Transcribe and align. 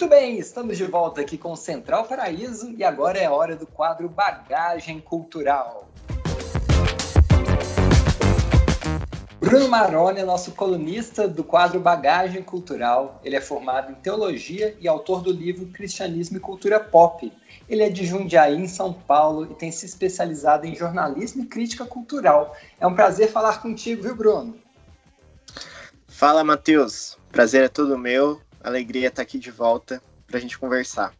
Muito 0.00 0.14
bem, 0.14 0.38
estamos 0.38 0.78
de 0.78 0.86
volta 0.86 1.20
aqui 1.20 1.36
com 1.36 1.54
Central 1.54 2.06
Paraíso 2.06 2.70
e 2.70 2.82
agora 2.82 3.18
é 3.18 3.28
hora 3.28 3.54
do 3.54 3.66
quadro 3.66 4.08
Bagagem 4.08 4.98
Cultural. 4.98 5.90
Bruno 9.38 9.68
Maroni 9.68 10.20
é 10.20 10.24
nosso 10.24 10.52
colunista 10.52 11.28
do 11.28 11.44
quadro 11.44 11.78
Bagagem 11.78 12.42
Cultural. 12.42 13.20
Ele 13.22 13.36
é 13.36 13.42
formado 13.42 13.92
em 13.92 13.94
teologia 13.94 14.74
e 14.80 14.88
autor 14.88 15.20
do 15.20 15.30
livro 15.30 15.66
Cristianismo 15.66 16.38
e 16.38 16.40
Cultura 16.40 16.80
Pop. 16.80 17.30
Ele 17.68 17.82
é 17.82 17.90
de 17.90 18.06
Jundiaí, 18.06 18.56
em 18.56 18.68
São 18.68 18.94
Paulo, 18.94 19.52
e 19.52 19.54
tem 19.54 19.70
se 19.70 19.84
especializado 19.84 20.66
em 20.66 20.74
jornalismo 20.74 21.42
e 21.42 21.46
crítica 21.46 21.84
cultural. 21.84 22.56
É 22.80 22.86
um 22.86 22.94
prazer 22.94 23.28
falar 23.30 23.60
contigo, 23.60 24.04
viu, 24.04 24.16
Bruno? 24.16 24.56
Fala, 26.08 26.42
Matheus. 26.42 27.18
Prazer 27.30 27.64
é 27.64 27.68
todo 27.68 27.98
meu. 27.98 28.40
Alegria 28.62 29.08
estar 29.08 29.22
aqui 29.22 29.38
de 29.38 29.50
volta 29.50 30.02
para 30.26 30.38
a 30.38 30.40
gente 30.40 30.58
conversar. 30.58 31.14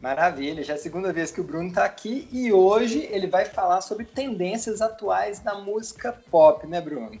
Maravilha, 0.00 0.62
já 0.62 0.74
é 0.74 0.76
a 0.76 0.78
segunda 0.78 1.12
vez 1.12 1.30
que 1.30 1.40
o 1.40 1.44
Bruno 1.44 1.68
está 1.68 1.84
aqui 1.84 2.28
e 2.30 2.52
hoje 2.52 3.08
ele 3.10 3.26
vai 3.26 3.46
falar 3.46 3.80
sobre 3.80 4.04
tendências 4.04 4.82
atuais 4.82 5.40
da 5.40 5.54
música 5.54 6.12
pop, 6.30 6.66
né, 6.66 6.80
Bruno? 6.80 7.18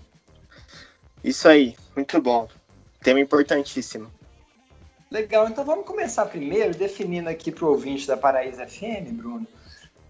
Isso 1.22 1.48
aí, 1.48 1.74
muito 1.96 2.20
bom. 2.20 2.46
Tema 3.02 3.20
importantíssimo. 3.20 4.12
Legal, 5.10 5.48
então 5.48 5.64
vamos 5.64 5.86
começar 5.86 6.26
primeiro 6.26 6.74
definindo 6.74 7.28
aqui 7.28 7.50
para 7.50 7.64
o 7.64 7.68
ouvinte 7.68 8.06
da 8.06 8.16
Paraíso 8.16 8.60
FM, 8.66 9.12
Bruno, 9.12 9.46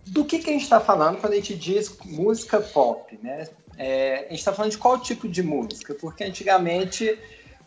do 0.07 0.25
que, 0.25 0.39
que 0.39 0.51
a 0.51 0.53
gente 0.53 0.62
está 0.62 0.81
falando 0.81 1.21
quando 1.21 1.34
a 1.34 1.37
gente 1.37 1.55
diz 1.55 1.97
música 2.05 2.61
pop, 2.61 3.19
né? 3.23 3.47
É, 3.77 4.17
a 4.27 4.31
gente 4.31 4.39
está 4.39 4.53
falando 4.53 4.73
de 4.73 4.79
qual 4.79 4.98
tipo 4.98 5.29
de 5.29 5.43
música? 5.43 5.95
Porque 5.95 6.25
antigamente 6.25 7.19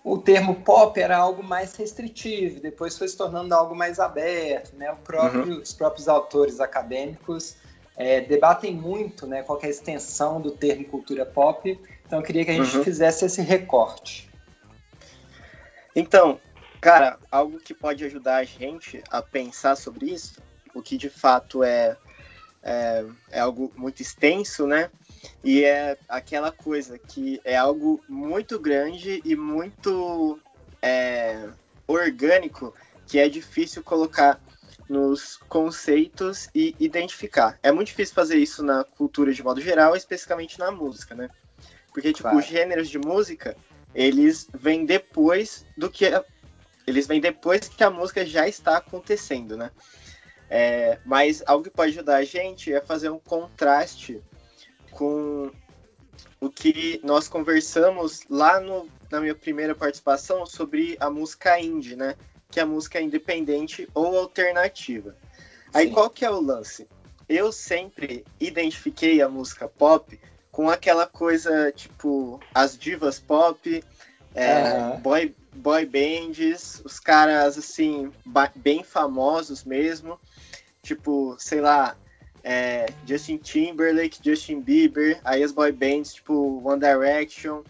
o 0.08 0.18
termo 0.18 0.56
pop 0.56 0.98
era 0.98 1.18
algo 1.18 1.44
mais 1.44 1.76
restritivo, 1.76 2.62
depois 2.62 2.98
foi 2.98 3.10
se 3.10 3.18
tornando 3.18 3.54
algo 3.54 3.76
mais 3.76 4.00
aberto, 4.00 4.74
né? 4.78 4.96
Próprio, 5.04 5.56
uhum. 5.56 5.62
Os 5.62 5.74
próprios 5.74 6.08
autores 6.08 6.62
acadêmicos 6.62 7.58
é, 7.98 8.22
debatem 8.22 8.74
muito, 8.74 9.28
né, 9.28 9.44
qual 9.44 9.60
é 9.62 9.66
a 9.66 9.70
extensão 9.70 10.40
do 10.40 10.52
termo 10.52 10.86
cultura 10.86 11.26
pop. 11.26 11.78
Então 12.06 12.20
eu 12.20 12.24
queria 12.24 12.46
que 12.46 12.52
a 12.52 12.54
gente 12.54 12.78
uhum. 12.78 12.84
fizesse 12.86 13.26
esse 13.26 13.42
recorte. 13.42 14.32
Então, 15.94 16.40
cara, 16.80 17.20
algo 17.30 17.60
que 17.60 17.74
pode 17.74 18.06
ajudar 18.06 18.38
a 18.38 18.44
gente 18.46 19.04
a 19.10 19.22
pensar 19.22 19.76
sobre 19.76 20.06
isso, 20.06 20.42
o 20.74 20.82
que 20.82 20.96
de 20.96 21.10
fato 21.10 21.64
é, 21.64 21.98
é, 22.64 23.06
é 23.30 23.40
algo 23.42 23.74
muito 23.76 24.02
extenso, 24.02 24.66
né? 24.68 24.90
E 25.44 25.64
é 25.64 25.98
aquela 26.08 26.52
coisa 26.52 26.98
que 26.98 27.40
é 27.44 27.56
algo 27.56 28.04
muito 28.08 28.60
grande 28.60 29.22
e 29.24 29.36
muito 29.36 30.40
é, 30.82 31.48
orgânico 31.88 32.74
que 33.06 33.20
é 33.20 33.30
difícil 33.30 33.82
colocar 33.84 34.40
nos 34.90 35.38
conceitos 35.50 36.50
e 36.54 36.76
identificar. 36.80 37.58
É 37.62 37.72
muito 37.72 37.88
difícil 37.88 38.14
fazer 38.14 38.38
isso 38.38 38.64
na 38.64 38.84
cultura 38.84 39.34
de 39.34 39.44
modo 39.44 39.62
geral, 39.62 39.96
especificamente 39.96 40.60
na 40.60 40.72
música, 40.72 41.16
né? 41.16 41.30
Porque, 41.94 42.14
tipo, 42.14 42.24
claro. 42.24 42.38
os 42.38 42.46
gêneros 42.46 42.90
de 42.90 43.00
música, 43.00 43.56
eles 43.94 44.48
vêm 44.54 44.86
depois 44.86 45.66
do 45.78 45.90
que... 45.90 46.06
Eles 46.86 47.08
vêm 47.08 47.20
depois 47.20 47.68
que 47.68 47.84
a 47.84 47.90
música 47.90 48.26
já 48.26 48.48
está 48.48 48.78
acontecendo, 48.78 49.58
né? 49.58 49.72
É, 50.50 51.00
mas 51.06 51.44
algo 51.46 51.64
que 51.66 51.70
pode 51.70 51.92
ajudar 51.92 52.18
a 52.18 52.24
gente 52.24 52.74
é 52.74 52.80
fazer 52.80 53.10
um 53.10 53.20
contraste 53.20 54.24
com 54.98 55.52
o 56.42 56.50
que 56.50 57.00
nós 57.04 57.28
conversamos 57.28 58.22
lá 58.30 58.60
no, 58.60 58.90
na 59.12 59.22
minha 59.22 59.36
primeira 59.36 59.76
participação 59.76 60.46
sobre 60.46 60.98
a 61.00 61.10
música 61.10 61.60
indie, 61.60 61.96
né? 61.96 62.16
Que 62.50 62.60
é 62.60 62.64
a 62.64 62.66
música 62.66 63.00
independente 63.00 63.88
ou 63.94 64.18
alternativa. 64.18 65.16
Aí 65.74 65.92
qual 65.92 66.10
que 66.10 66.26
é 66.26 66.32
o 66.32 66.42
lance? 66.42 66.88
Eu 67.30 67.52
sempre 67.52 68.26
identifiquei 68.40 69.22
a 69.22 69.30
música 69.30 69.68
pop 69.68 70.20
com 70.52 70.70
aquela 70.70 71.06
coisa 71.06 71.72
tipo 71.72 72.40
as 72.54 72.76
divas 72.78 73.20
pop, 73.20 73.84
é, 74.34 74.74
uhum. 74.74 75.00
boy, 75.02 75.36
boy 75.54 75.86
bands, 75.86 76.82
os 76.84 77.00
caras 77.00 77.58
assim, 77.58 78.12
bem 78.56 78.84
famosos 78.84 79.64
mesmo. 79.64 80.20
Tipo, 80.82 81.36
sei 81.38 81.60
lá, 81.60 81.98
é, 82.44 82.86
Justin 83.06 83.38
Timberlake, 83.38 84.20
Justin 84.24 84.62
Bieber, 84.62 85.20
aí 85.24 85.44
as 85.44 85.52
boy 85.52 85.72
bands 85.72 86.14
tipo 86.14 86.62
One 86.64 86.80
Direction, 86.80 87.64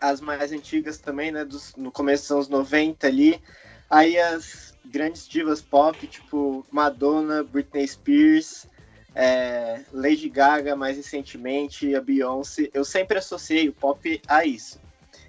as 0.00 0.20
mais 0.20 0.52
antigas 0.52 0.98
também, 0.98 1.30
né, 1.30 1.44
dos, 1.44 1.74
no 1.76 1.90
começo 1.90 2.22
dos 2.24 2.30
anos 2.30 2.48
90 2.48 3.06
ali, 3.06 3.40
aí 3.88 4.18
as 4.18 4.74
grandes 4.84 5.28
divas 5.28 5.60
pop, 5.60 6.06
tipo 6.06 6.64
Madonna, 6.70 7.42
Britney 7.42 7.86
Spears, 7.86 8.66
é, 9.14 9.80
Lady 9.92 10.28
Gaga 10.28 10.74
mais 10.76 10.96
recentemente, 10.96 11.94
a 11.94 12.00
Beyoncé, 12.00 12.70
eu 12.72 12.84
sempre 12.84 13.18
associei 13.18 13.68
o 13.68 13.72
pop 13.72 14.20
a 14.26 14.44
isso. 14.44 14.80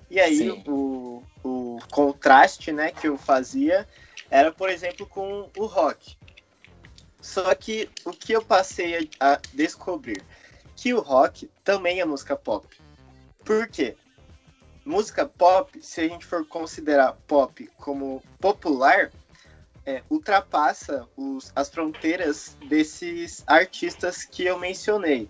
E 0.10 0.20
aí 0.20 0.52
o, 0.68 1.24
o 1.44 1.78
contraste 1.90 2.72
né, 2.72 2.92
que 2.92 3.08
eu 3.08 3.18
fazia 3.18 3.88
era, 4.30 4.52
por 4.52 4.70
exemplo, 4.70 5.06
com 5.06 5.50
o 5.58 5.66
rock. 5.66 6.18
Só 7.22 7.54
que 7.54 7.90
o 8.04 8.12
que 8.12 8.34
eu 8.34 8.42
passei 8.42 9.10
a, 9.20 9.40
descobrir? 9.54 10.24
Que 10.76 10.94
o 10.94 11.00
rock 11.00 11.50
também 11.64 12.00
é 12.00 12.06
música 12.06 12.36
pop. 12.36 12.68
Por 13.46 13.68
quê? 13.68 13.96
Música 14.84 15.28
pop, 15.28 15.80
se 15.82 16.02
a 16.02 16.08
gente 16.08 16.26
for 16.26 16.46
considerar 16.48 17.14
pop 17.28 17.70
como 17.78 18.24
popular, 18.40 19.12
é, 19.86 20.02
ultrapassa 20.10 21.08
os, 21.16 21.52
as 21.56 21.70
fronteiras 21.70 22.58
desses 22.68 23.44
artistas 23.46 24.24
que 24.24 24.46
eu 24.46 24.58
mencionei. 24.58 25.30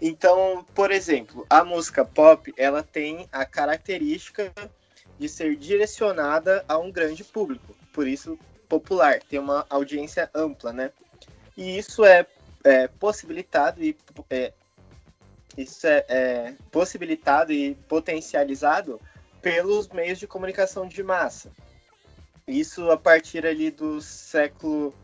Então, 0.00 0.66
por 0.74 0.90
exemplo, 0.90 1.46
a 1.48 1.64
música 1.64 2.04
pop 2.04 2.52
ela 2.56 2.82
tem 2.82 3.26
a 3.32 3.46
característica 3.46 4.52
de 5.18 5.28
ser 5.28 5.56
direcionada 5.56 6.62
a 6.68 6.76
um 6.76 6.90
grande 6.90 7.24
público, 7.24 7.74
por 7.92 8.06
isso 8.06 8.38
popular, 8.68 9.20
tem 9.22 9.38
uma 9.38 9.64
audiência 9.70 10.28
ampla, 10.34 10.72
né? 10.72 10.92
E 11.56 11.78
isso 11.78 12.04
é, 12.04 12.26
é 12.64 12.86
possibilitado 12.86 13.82
e 13.82 13.96
é, 14.28 14.52
isso 15.56 15.86
é, 15.86 16.04
é, 16.08 16.54
possibilitado 16.70 17.52
e 17.52 17.74
potencializado 17.88 19.00
pelos 19.40 19.88
meios 19.88 20.18
de 20.18 20.26
comunicação 20.26 20.86
de 20.86 21.02
massa. 21.02 21.50
Isso 22.46 22.90
a 22.90 22.96
partir 22.96 23.46
ali 23.46 23.70
do 23.70 24.00
século 24.00 24.94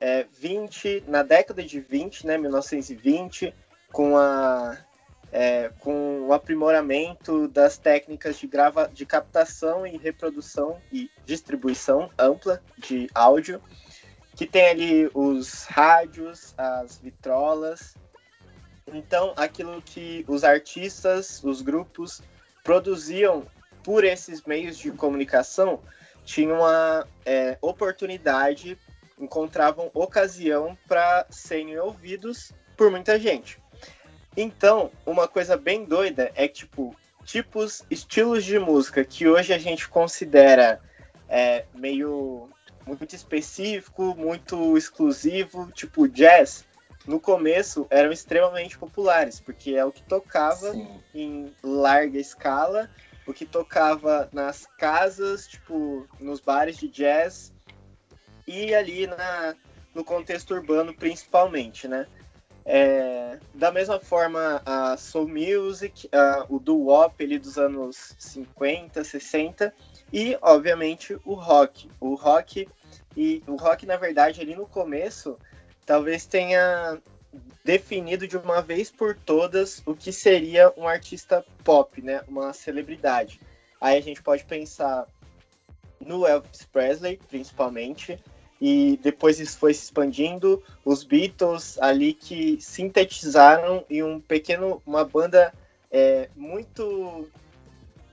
é, 0.00 0.26
20, 0.38 1.04
na 1.06 1.22
década 1.22 1.62
de 1.62 1.80
20, 1.80 2.26
né, 2.26 2.36
1920, 2.36 3.54
com, 3.90 4.16
a, 4.16 4.76
é, 5.30 5.70
com 5.80 6.26
o 6.26 6.32
aprimoramento 6.32 7.48
das 7.48 7.78
técnicas 7.78 8.38
de, 8.38 8.46
grava, 8.46 8.90
de 8.92 9.06
captação 9.06 9.86
e 9.86 9.96
reprodução 9.96 10.80
e 10.92 11.10
distribuição 11.24 12.10
ampla 12.18 12.62
de 12.76 13.08
áudio 13.14 13.62
que 14.34 14.46
tem 14.46 14.68
ali 14.68 15.10
os 15.14 15.64
rádios, 15.64 16.54
as 16.56 16.98
vitrolas. 16.98 17.96
Então, 18.86 19.32
aquilo 19.36 19.80
que 19.82 20.24
os 20.28 20.44
artistas, 20.44 21.42
os 21.44 21.62
grupos 21.62 22.22
produziam 22.64 23.46
por 23.82 24.04
esses 24.04 24.42
meios 24.42 24.78
de 24.78 24.90
comunicação 24.92 25.80
tinham 26.24 26.58
uma 26.58 27.06
é, 27.24 27.58
oportunidade, 27.60 28.78
encontravam 29.18 29.90
ocasião 29.92 30.76
para 30.86 31.26
serem 31.30 31.78
ouvidos 31.78 32.52
por 32.76 32.90
muita 32.90 33.18
gente. 33.18 33.58
Então, 34.36 34.90
uma 35.04 35.28
coisa 35.28 35.56
bem 35.56 35.84
doida 35.84 36.30
é 36.34 36.48
que, 36.48 36.60
tipo, 36.60 36.96
tipos, 37.24 37.84
estilos 37.90 38.44
de 38.44 38.58
música 38.58 39.04
que 39.04 39.28
hoje 39.28 39.52
a 39.52 39.58
gente 39.58 39.88
considera 39.88 40.80
é, 41.28 41.64
meio 41.74 42.48
muito 42.86 43.14
específico, 43.14 44.14
muito 44.16 44.76
exclusivo, 44.76 45.70
tipo 45.72 46.08
jazz, 46.08 46.64
no 47.06 47.18
começo 47.18 47.86
eram 47.90 48.12
extremamente 48.12 48.78
populares, 48.78 49.40
porque 49.40 49.72
é 49.74 49.84
o 49.84 49.92
que 49.92 50.02
tocava 50.02 50.72
Sim. 50.72 51.00
em 51.14 51.54
larga 51.62 52.18
escala, 52.18 52.90
o 53.26 53.32
que 53.32 53.44
tocava 53.44 54.28
nas 54.32 54.66
casas, 54.78 55.46
tipo, 55.46 56.06
nos 56.20 56.40
bares 56.40 56.76
de 56.76 56.88
jazz 56.88 57.52
e 58.46 58.74
ali 58.74 59.06
na, 59.06 59.54
no 59.94 60.04
contexto 60.04 60.54
urbano 60.54 60.94
principalmente, 60.94 61.88
né? 61.88 62.06
É, 62.64 63.38
da 63.54 63.72
mesma 63.72 63.98
forma, 63.98 64.62
a 64.64 64.96
soul 64.96 65.28
music, 65.28 66.08
a, 66.12 66.46
o 66.48 66.58
doo-wop 66.58 67.38
dos 67.38 67.58
anos 67.58 68.14
50, 68.18 69.02
60 69.02 69.74
e, 70.12 70.38
obviamente, 70.40 71.18
o 71.24 71.34
rock. 71.34 71.88
O 72.00 72.14
rock 72.14 72.68
e 73.16 73.42
o 73.46 73.56
rock, 73.56 73.84
na 73.86 73.96
verdade, 73.96 74.40
ali 74.40 74.54
no 74.54 74.66
começo, 74.66 75.36
talvez 75.84 76.26
tenha 76.26 77.00
definido 77.64 78.28
de 78.28 78.36
uma 78.36 78.60
vez 78.60 78.90
por 78.90 79.16
todas 79.16 79.82
o 79.86 79.94
que 79.94 80.12
seria 80.12 80.72
um 80.76 80.86
artista 80.86 81.44
pop, 81.64 82.00
né? 82.02 82.22
Uma 82.28 82.52
celebridade. 82.52 83.40
Aí 83.80 83.98
a 83.98 84.02
gente 84.02 84.22
pode 84.22 84.44
pensar 84.44 85.06
no 86.00 86.26
Elvis 86.26 86.64
Presley, 86.64 87.18
principalmente, 87.28 88.18
e 88.64 88.96
depois 89.02 89.40
isso 89.40 89.58
foi 89.58 89.74
se 89.74 89.82
expandindo. 89.82 90.62
Os 90.84 91.02
Beatles 91.02 91.76
ali 91.80 92.14
que 92.14 92.60
sintetizaram 92.60 93.84
em 93.90 94.04
um 94.04 94.20
pequeno, 94.20 94.80
uma 94.86 95.04
banda 95.04 95.52
é, 95.90 96.28
muito, 96.36 97.28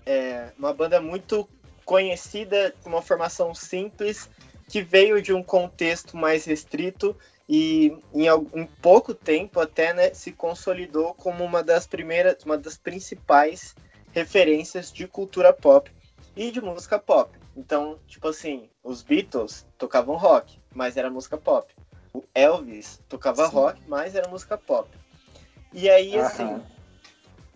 é, 0.07 0.49
uma 0.57 0.73
banda 0.73 0.99
muito 0.99 1.47
conhecida, 1.85 2.73
uma 2.83 2.99
formação 2.99 3.53
simples, 3.53 4.27
que 4.67 4.81
veio 4.81 5.21
de 5.21 5.31
um 5.31 5.43
contexto 5.43 6.17
mais 6.17 6.45
restrito 6.45 7.15
e 7.47 7.95
em, 8.11 8.25
em 8.55 8.65
pouco 8.81 9.13
tempo 9.13 9.59
até 9.59 9.93
né, 9.93 10.15
se 10.15 10.31
consolidou 10.31 11.13
como 11.13 11.43
uma 11.43 11.61
das 11.61 11.85
primeiras, 11.85 12.43
uma 12.43 12.57
das 12.57 12.75
principais 12.75 13.75
referências 14.11 14.91
de 14.91 15.07
cultura 15.07 15.53
pop 15.53 15.91
e 16.35 16.49
de 16.49 16.59
música 16.59 16.97
pop. 16.97 17.38
Então, 17.55 17.99
tipo 18.07 18.27
assim, 18.27 18.69
os 18.83 19.01
Beatles 19.01 19.65
tocavam 19.77 20.15
rock, 20.15 20.59
mas 20.73 20.97
era 20.97 21.09
música 21.09 21.37
pop. 21.37 21.73
O 22.13 22.23
Elvis 22.33 23.01
tocava 23.09 23.47
Sim. 23.47 23.55
rock, 23.55 23.81
mas 23.87 24.15
era 24.15 24.27
música 24.27 24.57
pop. 24.57 24.89
E 25.73 25.89
aí, 25.89 26.15
Aham. 26.15 26.25
assim, 26.25 26.63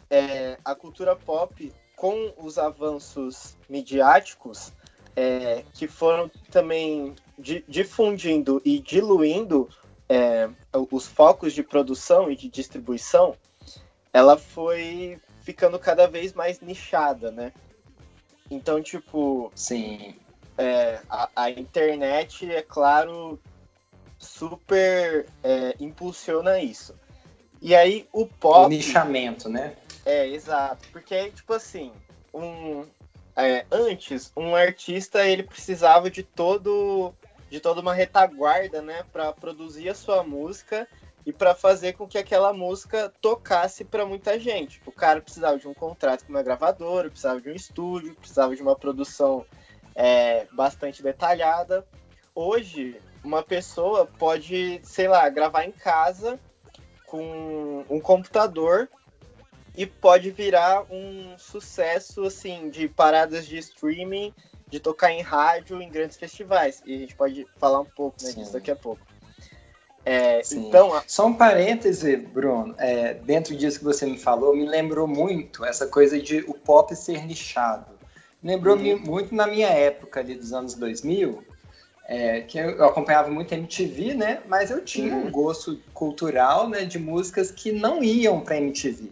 é, 0.10 0.58
a 0.64 0.76
cultura 0.76 1.16
pop, 1.16 1.74
com 1.96 2.34
os 2.38 2.58
avanços 2.58 3.58
midiáticos, 3.70 4.74
é, 5.16 5.64
que 5.74 5.88
foram 5.88 6.30
também 6.52 7.16
di 7.38 7.64
difundindo 7.68 8.62
e 8.66 8.80
diluindo 8.80 9.70
é, 10.10 10.50
os 10.92 11.08
focos 11.08 11.54
de 11.54 11.64
produção 11.64 12.30
e 12.30 12.36
de 12.36 12.50
distribuição, 12.50 13.36
ela 14.12 14.38
foi 14.38 15.20
ficando 15.42 15.80
cada 15.80 16.08
vez 16.08 16.34
mais 16.34 16.60
nichada, 16.60 17.32
né? 17.32 17.52
Então, 18.54 18.82
tipo. 18.82 19.52
Sim. 19.56 20.16
É, 20.58 21.00
a, 21.10 21.30
a, 21.36 21.50
internet, 21.50 22.50
é 22.50 22.62
claro, 22.62 23.40
super 24.20 25.26
é, 25.44 25.76
impulsiona 25.80 26.60
isso. 26.60 26.94
E 27.62 27.76
aí 27.76 28.08
o 28.14 28.28
pop. 28.28 28.68
O 28.68 28.70
nichamento, 28.70 29.50
né? 29.50 29.76
É, 30.06 30.28
exato. 30.28 30.88
Porque, 30.92 31.32
tipo 31.32 31.54
assim, 31.54 31.92
um, 32.32 32.86
é, 33.36 33.66
antes, 33.72 34.32
um 34.38 34.56
artista 34.56 35.26
ele 35.28 35.44
precisava 35.44 36.10
de 36.10 36.22
todo 36.22 37.14
de 37.50 37.60
toda 37.60 37.82
uma 37.82 37.94
retaguarda, 37.94 38.82
né, 38.82 39.06
para 39.14 39.32
produzir 39.32 39.88
a 39.88 39.94
sua 39.94 40.24
música 40.24 40.88
e 41.26 41.32
para 41.32 41.56
fazer 41.56 41.94
com 41.94 42.08
que 42.08 42.18
aquela 42.18 42.52
música 42.52 43.12
tocasse 43.22 43.84
para 43.84 44.06
muita 44.06 44.40
gente. 44.40 44.82
O 44.86 44.92
cara 44.92 45.22
precisava 45.22 45.58
de 45.58 45.68
um 45.68 45.74
contrato 45.74 46.26
com 46.26 46.34
uma 46.34 46.44
gravadora, 46.44 47.10
precisava 47.10 47.40
de 47.40 47.50
um 47.50 47.54
estúdio, 47.54 48.16
precisava 48.16 48.56
de 48.56 48.62
uma 48.62 48.76
produção 48.76 49.46
é, 49.96 50.46
bastante 50.52 51.02
detalhada. 51.02 51.86
Hoje, 52.36 53.00
uma 53.24 53.42
pessoa 53.42 54.06
pode, 54.06 54.82
sei 54.84 55.08
lá, 55.08 55.28
gravar 55.30 55.64
em 55.64 55.72
casa 55.72 56.40
com 57.06 57.86
um 57.90 58.00
computador 58.00 58.90
e 59.76 59.86
pode 59.86 60.30
virar 60.32 60.86
um 60.92 61.38
sucesso 61.38 62.24
assim 62.26 62.70
de 62.70 62.88
paradas 62.88 63.48
de 63.48 63.58
streaming, 63.58 64.34
de 64.68 64.80
tocar 64.80 65.12
em 65.12 65.22
rádio, 65.22 65.82
em 65.82 65.90
grandes 65.90 66.18
festivais. 66.18 66.82
E 66.86 66.96
a 66.96 66.98
gente 66.98 67.16
pode 67.16 67.48
falar 67.58 67.80
um 67.80 67.86
pouco 67.86 68.18
né, 68.24 68.32
disso 68.32 68.54
daqui 68.54 68.72
a 68.72 68.76
pouco. 68.76 69.13
É, 70.06 70.42
então, 70.52 71.02
só 71.08 71.26
um 71.28 71.34
parêntese, 71.34 72.18
Bruno. 72.18 72.76
É, 72.78 73.14
dentro 73.14 73.56
disso 73.56 73.80
que 73.80 73.86
você 73.86 74.06
me 74.06 74.18
falou, 74.18 74.56
me 74.56 74.66
lembrou 74.66 75.08
muito 75.08 75.64
essa 75.64 75.88
coisa 75.88 76.22
de 76.22 76.40
o 76.48 76.54
pop 76.54 76.94
ser 76.96 77.26
nichado. 77.26 77.94
Lembrou 78.44 78.76
uhum. 78.76 79.00
muito 79.00 79.34
na 79.34 79.48
minha 79.48 79.70
época 79.70 80.20
ali 80.20 80.36
dos 80.36 80.52
anos 80.52 80.74
2000, 80.74 81.42
é, 82.06 82.42
que 82.42 82.58
eu 82.58 82.84
acompanhava 82.84 83.32
muito 83.32 83.54
MTV, 83.54 84.14
né? 84.14 84.42
Mas 84.46 84.70
eu 84.70 84.84
tinha 84.84 85.16
uhum. 85.16 85.28
um 85.28 85.32
gosto 85.32 85.80
cultural, 85.94 86.68
né, 86.68 86.84
de 86.84 87.00
músicas 87.00 87.50
que 87.50 87.72
não 87.72 88.04
iam 88.04 88.42
para 88.42 88.58
MTV. 88.58 89.10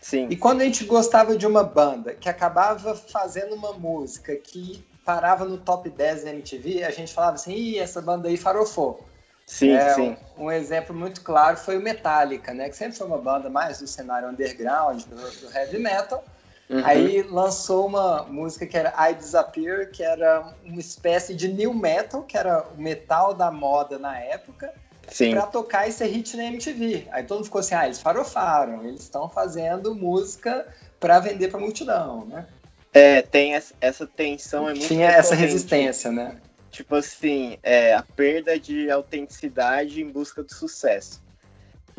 Sim. 0.00 0.26
E 0.28 0.36
quando 0.36 0.62
a 0.62 0.64
gente 0.64 0.84
gostava 0.84 1.36
de 1.36 1.46
uma 1.46 1.62
banda 1.62 2.12
que 2.14 2.28
acabava 2.28 2.96
fazendo 2.96 3.54
uma 3.54 3.72
música 3.72 4.34
que 4.34 4.84
parava 5.04 5.44
no 5.44 5.58
top 5.58 5.88
10 5.88 6.24
da 6.24 6.30
MTV, 6.30 6.82
a 6.82 6.90
gente 6.90 7.14
falava 7.14 7.34
assim, 7.34 7.54
Ih, 7.54 7.78
essa 7.78 8.02
banda 8.02 8.28
aí 8.28 8.36
farofou. 8.36 9.06
Sim, 9.46 9.72
é, 9.72 9.94
sim. 9.94 10.16
Um, 10.38 10.44
um, 10.44 10.50
exemplo 10.50 10.94
muito 10.94 11.20
claro 11.20 11.56
foi 11.56 11.76
o 11.76 11.80
Metallica, 11.80 12.54
né? 12.54 12.68
Que 12.68 12.76
sempre 12.76 12.96
foi 12.96 13.06
uma 13.06 13.18
banda 13.18 13.50
mais 13.50 13.78
do 13.78 13.86
cenário 13.86 14.28
underground, 14.28 15.02
do, 15.04 15.16
do 15.16 15.56
heavy 15.56 15.78
metal. 15.78 16.24
Uhum. 16.70 16.82
Aí 16.84 17.22
lançou 17.22 17.86
uma 17.86 18.22
música 18.22 18.66
que 18.66 18.76
era 18.76 18.94
I 19.10 19.14
Disappear, 19.14 19.90
que 19.90 20.02
era 20.02 20.54
uma 20.64 20.80
espécie 20.80 21.34
de 21.34 21.48
new 21.48 21.74
metal, 21.74 22.22
que 22.22 22.36
era 22.36 22.66
o 22.74 22.80
metal 22.80 23.34
da 23.34 23.50
moda 23.50 23.98
na 23.98 24.18
época, 24.18 24.72
para 25.30 25.46
tocar 25.46 25.88
esse 25.88 26.04
hit 26.06 26.36
na 26.36 26.44
MTV. 26.44 27.08
Aí 27.10 27.24
todo 27.24 27.38
mundo 27.38 27.44
ficou 27.44 27.58
assim, 27.58 27.74
ah, 27.74 27.84
eles 27.84 28.00
farofaram, 28.00 28.84
eles 28.86 29.02
estão 29.02 29.28
fazendo 29.28 29.94
música 29.94 30.66
para 30.98 31.18
vender 31.18 31.48
para 31.48 31.60
multidão, 31.60 32.24
né? 32.24 32.46
É, 32.94 33.22
tem 33.22 33.54
essa, 33.54 33.74
essa 33.80 34.06
tensão, 34.06 34.68
é 34.68 34.74
muito 34.74 34.86
Tinha 34.86 35.08
essa 35.08 35.34
resistência, 35.34 36.10
né? 36.10 36.36
Tipo 36.72 36.96
assim, 36.96 37.58
é, 37.62 37.92
a 37.92 38.02
perda 38.02 38.58
de 38.58 38.90
autenticidade 38.90 40.00
em 40.00 40.10
busca 40.10 40.42
do 40.42 40.50
sucesso. 40.50 41.22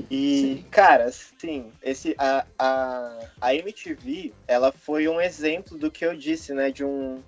E, 0.10 0.40
Sim. 0.40 0.66
cara, 0.72 1.04
assim, 1.06 1.72
esse, 1.84 2.16
a, 2.18 2.44
a, 2.58 3.20
a 3.40 3.54
MTV, 3.54 4.34
ela 4.48 4.72
foi 4.72 5.08
um 5.08 5.22
exemplo 5.22 5.78
do 5.78 5.92
que 5.92 6.04
eu 6.04 6.18
disse, 6.18 6.56
né? 6.56 6.72
De 6.72 6.84
um, 6.84 7.22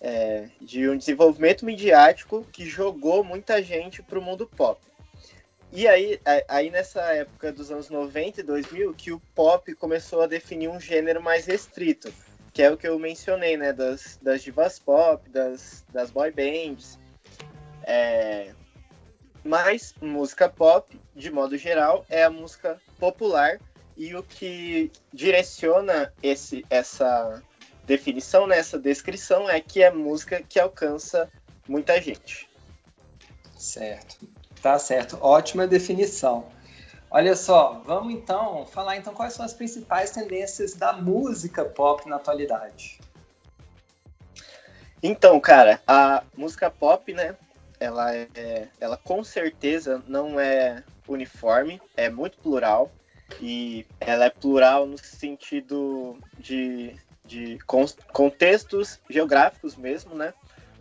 é, 0.00 0.48
de 0.58 0.88
um 0.88 0.96
desenvolvimento 0.96 1.66
midiático 1.66 2.46
que 2.50 2.64
jogou 2.64 3.22
muita 3.22 3.62
gente 3.62 4.02
pro 4.02 4.22
mundo 4.22 4.46
pop. 4.46 4.80
E 5.70 5.86
aí, 5.86 6.18
aí 6.48 6.70
nessa 6.70 7.02
época 7.12 7.52
dos 7.52 7.70
anos 7.70 7.90
90 7.90 8.40
e 8.40 8.42
2000, 8.42 8.94
que 8.94 9.12
o 9.12 9.20
pop 9.34 9.74
começou 9.74 10.22
a 10.22 10.26
definir 10.26 10.68
um 10.68 10.80
gênero 10.80 11.22
mais 11.22 11.44
restrito 11.44 12.10
que 12.60 12.64
é 12.64 12.70
o 12.70 12.76
que 12.76 12.86
eu 12.86 12.98
mencionei, 12.98 13.56
né? 13.56 13.72
Das, 13.72 14.18
das 14.20 14.42
divas 14.42 14.78
pop, 14.78 15.26
das, 15.30 15.82
das 15.94 16.10
boy 16.10 16.30
bands. 16.30 16.98
É... 17.84 18.52
Mas 19.42 19.94
música 20.02 20.46
pop, 20.46 21.00
de 21.16 21.30
modo 21.30 21.56
geral, 21.56 22.04
é 22.10 22.22
a 22.22 22.28
música 22.28 22.78
popular 22.98 23.58
e 23.96 24.14
o 24.14 24.22
que 24.22 24.92
direciona 25.10 26.12
esse, 26.22 26.62
essa 26.68 27.42
definição, 27.86 28.46
né, 28.46 28.58
essa 28.58 28.78
descrição, 28.78 29.48
é 29.48 29.58
que 29.58 29.82
é 29.82 29.90
música 29.90 30.42
que 30.42 30.60
alcança 30.60 31.30
muita 31.66 31.98
gente. 31.98 32.46
Certo. 33.56 34.18
Tá 34.60 34.78
certo. 34.78 35.16
Ótima 35.22 35.66
definição. 35.66 36.46
Olha 37.12 37.34
só, 37.34 37.82
vamos 37.84 38.14
então 38.14 38.64
falar 38.66 38.96
então 38.96 39.12
quais 39.12 39.32
são 39.32 39.44
as 39.44 39.52
principais 39.52 40.12
tendências 40.12 40.74
da 40.74 40.92
música 40.92 41.64
pop 41.64 42.08
na 42.08 42.16
atualidade. 42.16 43.00
Então, 45.02 45.40
cara, 45.40 45.80
a 45.88 46.22
música 46.36 46.70
pop, 46.70 47.12
né? 47.12 47.34
Ela 47.80 48.14
é, 48.14 48.68
ela 48.78 48.96
com 48.96 49.24
certeza 49.24 50.00
não 50.06 50.38
é 50.38 50.84
uniforme, 51.08 51.82
é 51.96 52.08
muito 52.08 52.38
plural 52.38 52.92
e 53.40 53.84
ela 53.98 54.26
é 54.26 54.30
plural 54.30 54.86
no 54.86 54.98
sentido 54.98 56.16
de, 56.38 56.94
de 57.24 57.58
contextos 58.12 59.00
geográficos 59.08 59.74
mesmo, 59.74 60.14
né? 60.14 60.32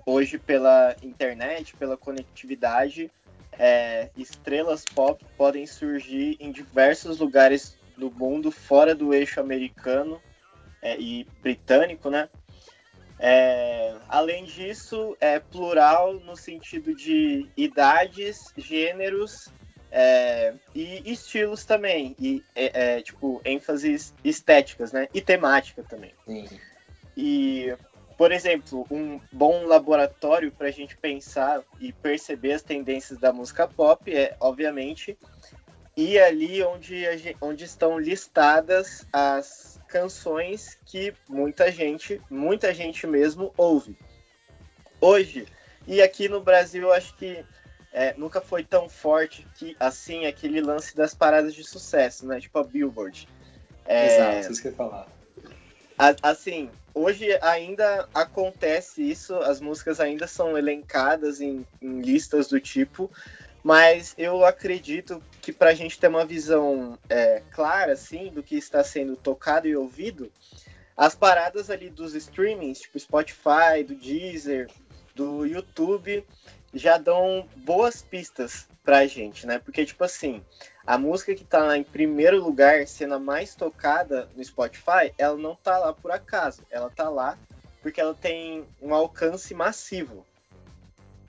Hoje 0.06 0.38
pela 0.38 0.96
internet, 1.02 1.76
pela 1.76 1.98
conectividade, 1.98 3.10
é, 3.60 4.10
estrelas 4.16 4.86
pop 4.86 5.24
podem 5.38 5.68
surgir 5.68 6.38
em 6.40 6.50
diversos 6.50 7.20
lugares 7.20 7.78
do 7.98 8.10
mundo 8.10 8.50
fora 8.50 8.96
do 8.96 9.14
eixo 9.14 9.42
americano 9.42 10.22
é, 10.82 10.98
e 10.98 11.28
britânico, 11.42 12.10
né? 12.10 12.30
É, 13.20 13.98
além 14.08 14.46
disso, 14.46 15.18
é 15.20 15.40
plural 15.40 16.14
no 16.22 16.38
sentido 16.38 16.96
de 16.96 17.50
idades, 17.58 18.54
gêneros 18.58 19.50
é, 19.92 20.54
e 20.74 21.12
estilos 21.12 21.66
também, 21.66 22.16
e 22.18 22.42
é, 22.56 22.96
é 22.98 23.02
tipo 23.02 23.42
ênfases 23.44 24.14
estéticas, 24.24 24.94
né? 24.94 25.10
E 25.14 25.20
temática 25.20 25.84
também. 25.84 26.14
Sim. 26.26 26.48
E 27.18 27.76
por 28.20 28.34
exemplo, 28.34 28.86
um 28.92 29.18
bom 29.32 29.64
laboratório 29.64 30.52
para 30.52 30.68
a 30.68 30.72
gente 30.72 30.98
pensar 30.98 31.64
e 31.80 31.94
perceber 31.94 32.52
as 32.52 32.62
tendências 32.62 33.18
da 33.18 33.32
música 33.32 33.66
pop 33.66 34.14
é, 34.14 34.36
obviamente, 34.42 35.18
ir 35.96 36.20
ali 36.20 36.62
onde, 36.62 37.18
gente, 37.18 37.38
onde 37.40 37.64
estão 37.64 37.98
listadas 37.98 39.08
as 39.14 39.80
canções 39.88 40.78
que 40.86 41.14
muita 41.30 41.72
gente, 41.72 42.22
muita 42.30 42.74
gente 42.74 43.08
mesmo 43.08 43.54
ouve. 43.56 43.98
Hoje, 45.00 45.48
e 45.88 46.02
aqui 46.02 46.28
no 46.28 46.42
Brasil, 46.42 46.84
eu 46.84 46.92
acho 46.92 47.16
que 47.16 47.46
é, 47.94 48.14
nunca 48.18 48.42
foi 48.42 48.66
tão 48.66 48.90
forte 48.90 49.48
que 49.56 49.78
assim 49.80 50.26
aquele 50.26 50.60
lance 50.60 50.94
das 50.94 51.14
paradas 51.14 51.56
de 51.56 51.64
sucesso, 51.64 52.28
né? 52.28 52.42
Tipo 52.42 52.60
a 52.60 52.64
Billboard. 52.66 53.30
É, 53.86 54.40
Exato, 54.40 54.52
isso 54.52 54.62
que 54.62 54.68
eu 54.68 54.72
ia 54.72 54.78
falar. 54.78 55.08
A, 55.98 56.16
assim, 56.22 56.70
hoje 56.94 57.38
ainda 57.42 58.08
acontece 58.14 59.02
isso, 59.02 59.36
as 59.36 59.60
músicas 59.60 60.00
ainda 60.00 60.28
são 60.28 60.58
elencadas 60.58 61.42
em, 61.42 61.66
em 61.82 62.02
listas 62.02 62.48
do 62.48 62.60
tipo, 62.60 63.12
mas 63.64 64.14
eu 64.18 64.46
acredito 64.46 65.22
que 65.42 65.52
para 65.52 65.72
a 65.72 65.74
gente 65.74 66.00
ter 66.00 66.08
uma 66.08 66.26
visão 66.26 66.98
é, 67.10 67.42
clara 67.52 67.94
assim 67.94 68.30
do 68.30 68.42
que 68.42 68.56
está 68.56 68.84
sendo 68.84 69.16
tocado 69.16 69.68
e 69.68 69.76
ouvido, 69.76 70.32
as 70.96 71.16
paradas 71.16 71.70
ali 71.70 71.90
dos 71.90 72.14
streamings, 72.14 72.82
tipo 72.82 73.00
Spotify, 73.00 73.84
do 73.88 73.96
Deezer, 73.96 74.70
do 75.16 75.46
YouTube, 75.46 76.26
já 76.74 76.98
dão 76.98 77.48
boas 77.56 78.02
pistas 78.02 78.68
pra 78.84 79.08
gente, 79.08 79.46
né? 79.46 79.60
Porque, 79.60 79.86
tipo 79.86 80.04
assim, 80.04 80.44
a 80.90 80.98
música 80.98 81.36
que 81.36 81.44
tá 81.44 81.60
lá 81.60 81.78
em 81.78 81.84
primeiro 81.84 82.44
lugar, 82.44 82.88
sendo 82.88 83.14
a 83.14 83.20
mais 83.20 83.54
tocada 83.54 84.28
no 84.36 84.44
Spotify, 84.44 85.14
ela 85.20 85.38
não 85.38 85.56
tá 85.56 85.78
lá 85.78 85.94
por 85.94 86.10
acaso. 86.10 86.64
Ela 86.72 86.90
tá 86.90 87.08
lá 87.08 87.38
porque 87.80 88.02
ela 88.02 88.16
tem 88.16 88.66
um 88.82 88.92
alcance 88.92 89.54
massivo. 89.54 90.26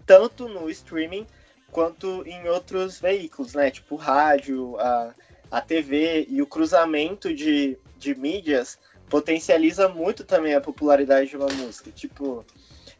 Tanto 0.07 0.49
no 0.49 0.71
streaming 0.71 1.27
quanto 1.71 2.27
em 2.27 2.49
outros 2.49 2.99
veículos, 2.99 3.53
né? 3.53 3.71
Tipo 3.71 3.97
rádio, 3.97 4.81
a, 4.81 5.15
a 5.51 5.61
TV 5.61 6.25
e 6.31 6.41
o 6.41 6.47
cruzamento 6.47 7.35
de, 7.35 7.77
de 7.99 8.15
mídias 8.15 8.79
potencializa 9.11 9.91
muito 9.91 10.25
também 10.25 10.55
a 10.55 10.61
popularidade 10.63 11.29
de 11.29 11.37
uma 11.37 11.53
música. 11.53 11.91
Tipo, 11.91 12.47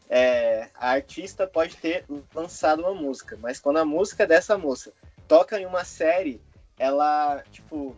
é, 0.07 0.69
a 0.75 0.91
artista 0.91 1.47
pode 1.47 1.75
ter 1.77 2.05
lançado 2.35 2.83
uma 2.83 2.93
música, 2.93 3.35
mas 3.41 3.59
quando 3.59 3.77
a 3.77 3.85
música 3.85 4.27
dessa 4.27 4.59
moça 4.59 4.93
toca 5.27 5.59
em 5.59 5.65
uma 5.65 5.83
série, 5.83 6.39
ela, 6.81 7.43
tipo, 7.51 7.95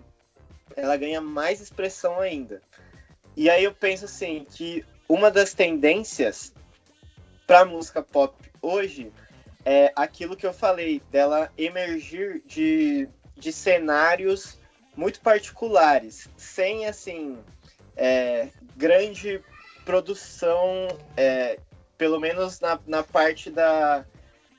ela 0.75 0.97
ganha 0.97 1.21
mais 1.21 1.61
expressão 1.61 2.19
ainda. 2.19 2.61
E 3.33 3.49
aí 3.49 3.63
eu 3.63 3.73
penso 3.73 4.03
assim, 4.03 4.45
que 4.49 4.85
uma 5.07 5.31
das 5.31 5.53
tendências 5.53 6.53
para 7.47 7.63
música 7.63 8.03
pop 8.03 8.35
hoje 8.61 9.09
é 9.63 9.93
aquilo 9.95 10.35
que 10.35 10.45
eu 10.45 10.51
falei, 10.51 11.01
dela 11.09 11.49
emergir 11.57 12.43
de, 12.45 13.07
de 13.37 13.53
cenários 13.53 14.59
muito 14.97 15.21
particulares, 15.21 16.27
sem, 16.35 16.85
assim, 16.85 17.39
é, 17.95 18.49
grande 18.75 19.41
produção 19.85 20.89
é, 21.15 21.57
pelo 21.97 22.19
menos 22.19 22.59
na, 22.59 22.77
na 22.85 23.01
parte 23.01 23.49
da, 23.49 24.05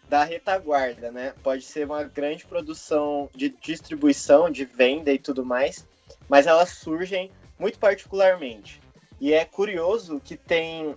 da 0.08 0.24
retaguarda, 0.24 1.10
né? 1.10 1.34
Pode 1.42 1.62
ser 1.62 1.86
uma 1.86 2.04
grande 2.04 2.44
produção 2.44 3.28
de 3.34 3.48
distribuição, 3.48 4.50
de 4.50 4.64
venda 4.64 5.12
e 5.12 5.18
tudo 5.18 5.44
mais, 5.44 5.86
mas 6.28 6.46
elas 6.46 6.70
surgem 6.70 7.30
muito 7.58 7.78
particularmente. 7.78 8.80
E 9.20 9.32
é 9.32 9.44
curioso 9.44 10.20
que 10.20 10.36
tem 10.36 10.96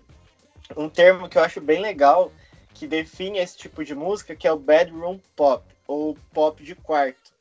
um 0.75 0.89
termo 0.89 1.29
que 1.29 1.37
eu 1.37 1.43
acho 1.43 1.61
bem 1.61 1.79
legal 1.79 2.31
que 2.73 2.87
define 2.87 3.39
esse 3.39 3.57
tipo 3.57 3.83
de 3.83 3.95
música, 3.95 4.35
que 4.35 4.47
é 4.47 4.51
o 4.51 4.59
bedroom 4.59 5.19
pop, 5.35 5.63
ou 5.87 6.15
pop 6.33 6.63
de 6.63 6.75
quarto, 6.75 7.31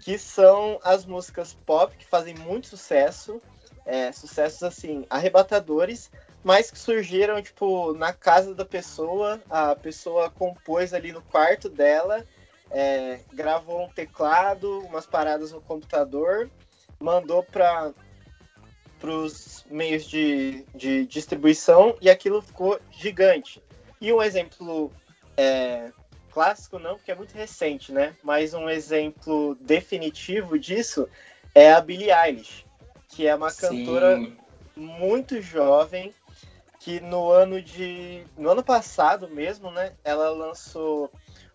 que 0.00 0.18
são 0.18 0.78
as 0.84 1.04
músicas 1.04 1.54
pop 1.66 1.96
que 1.96 2.06
fazem 2.06 2.34
muito 2.34 2.68
sucesso, 2.68 3.40
é, 3.84 4.12
sucessos 4.12 4.62
assim, 4.62 5.04
arrebatadores, 5.10 6.10
mas 6.46 6.70
que 6.70 6.78
surgiram, 6.78 7.42
tipo, 7.42 7.92
na 7.94 8.12
casa 8.12 8.54
da 8.54 8.64
pessoa, 8.64 9.42
a 9.50 9.74
pessoa 9.74 10.30
compôs 10.30 10.94
ali 10.94 11.10
no 11.10 11.20
quarto 11.20 11.68
dela, 11.68 12.24
é, 12.70 13.18
gravou 13.32 13.82
um 13.82 13.88
teclado, 13.88 14.78
umas 14.82 15.04
paradas 15.04 15.50
no 15.50 15.60
computador, 15.60 16.48
mandou 17.00 17.42
para 17.42 17.92
os 19.02 19.64
meios 19.68 20.04
de, 20.04 20.64
de 20.72 21.04
distribuição 21.06 21.96
e 22.00 22.08
aquilo 22.08 22.40
ficou 22.40 22.80
gigante. 22.92 23.60
E 24.00 24.12
um 24.12 24.22
exemplo 24.22 24.92
é, 25.36 25.90
clássico, 26.30 26.78
não, 26.78 26.94
porque 26.94 27.10
é 27.10 27.16
muito 27.16 27.34
recente, 27.34 27.90
né? 27.90 28.14
Mas 28.22 28.54
um 28.54 28.70
exemplo 28.70 29.56
definitivo 29.60 30.56
disso 30.56 31.08
é 31.52 31.72
a 31.72 31.80
Billie 31.80 32.12
Eilish, 32.12 32.64
que 33.08 33.26
é 33.26 33.34
uma 33.34 33.50
Sim. 33.50 33.84
cantora 33.84 34.46
muito 34.76 35.40
jovem, 35.40 36.14
que 36.86 37.00
no 37.00 37.32
ano 37.32 37.60
de. 37.60 38.24
No 38.38 38.48
ano 38.48 38.62
passado 38.62 39.28
mesmo, 39.28 39.72
né? 39.72 39.92
Ela 40.04 40.30
lançou 40.30 41.10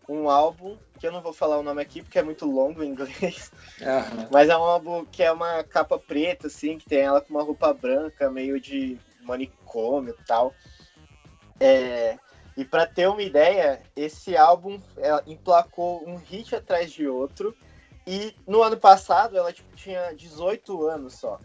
um 0.09 0.29
álbum, 0.29 0.77
que 0.99 1.07
eu 1.07 1.11
não 1.13 1.21
vou 1.21 1.31
falar 1.31 1.57
o 1.57 1.63
nome 1.63 1.81
aqui 1.81 2.01
porque 2.01 2.19
é 2.19 2.23
muito 2.23 2.45
longo 2.45 2.83
em 2.83 2.89
inglês. 2.89 3.49
Uhum. 3.79 4.27
Mas 4.29 4.49
é 4.49 4.57
um 4.57 4.63
álbum 4.63 5.05
que 5.05 5.23
é 5.23 5.31
uma 5.31 5.63
capa 5.63 5.97
preta, 5.97 6.47
assim, 6.47 6.77
que 6.77 6.85
tem 6.85 6.99
ela 6.99 7.21
com 7.21 7.33
uma 7.33 7.43
roupa 7.43 7.73
branca, 7.73 8.29
meio 8.29 8.59
de 8.59 8.99
manicômio 9.21 10.13
e 10.19 10.25
tal. 10.25 10.53
É, 11.61 12.17
e 12.57 12.65
para 12.65 12.85
ter 12.85 13.07
uma 13.07 13.21
ideia, 13.21 13.81
esse 13.95 14.35
álbum 14.35 14.81
emplacou 15.25 16.03
um 16.05 16.17
hit 16.17 16.53
atrás 16.53 16.91
de 16.91 17.07
outro. 17.07 17.55
E 18.05 18.35
no 18.45 18.61
ano 18.61 18.75
passado 18.75 19.37
ela 19.37 19.53
tipo, 19.53 19.73
tinha 19.77 20.11
18 20.11 20.87
anos 20.87 21.13
só. 21.13 21.39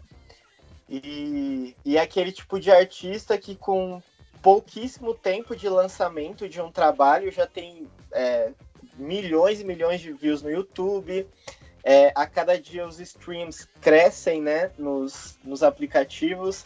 E, 0.89 1.75
e 1.83 1.97
é 1.97 2.01
aquele 2.01 2.31
tipo 2.31 2.59
de 2.59 2.71
artista 2.71 3.37
que 3.37 3.55
com 3.55 4.01
pouquíssimo 4.41 5.13
tempo 5.13 5.55
de 5.55 5.67
lançamento 5.67 6.47
de 6.47 6.61
um 6.61 6.71
trabalho 6.71 7.31
já 7.31 7.45
tem 7.45 7.87
é, 8.11 8.51
milhões 8.95 9.59
e 9.59 9.65
milhões 9.65 9.99
de 9.99 10.13
views 10.13 10.41
no 10.41 10.49
YouTube. 10.49 11.27
É, 11.83 12.11
a 12.15 12.25
cada 12.25 12.59
dia 12.59 12.85
os 12.85 12.99
streams 12.99 13.67
crescem 13.81 14.41
né, 14.41 14.71
nos, 14.77 15.37
nos 15.43 15.63
aplicativos. 15.63 16.65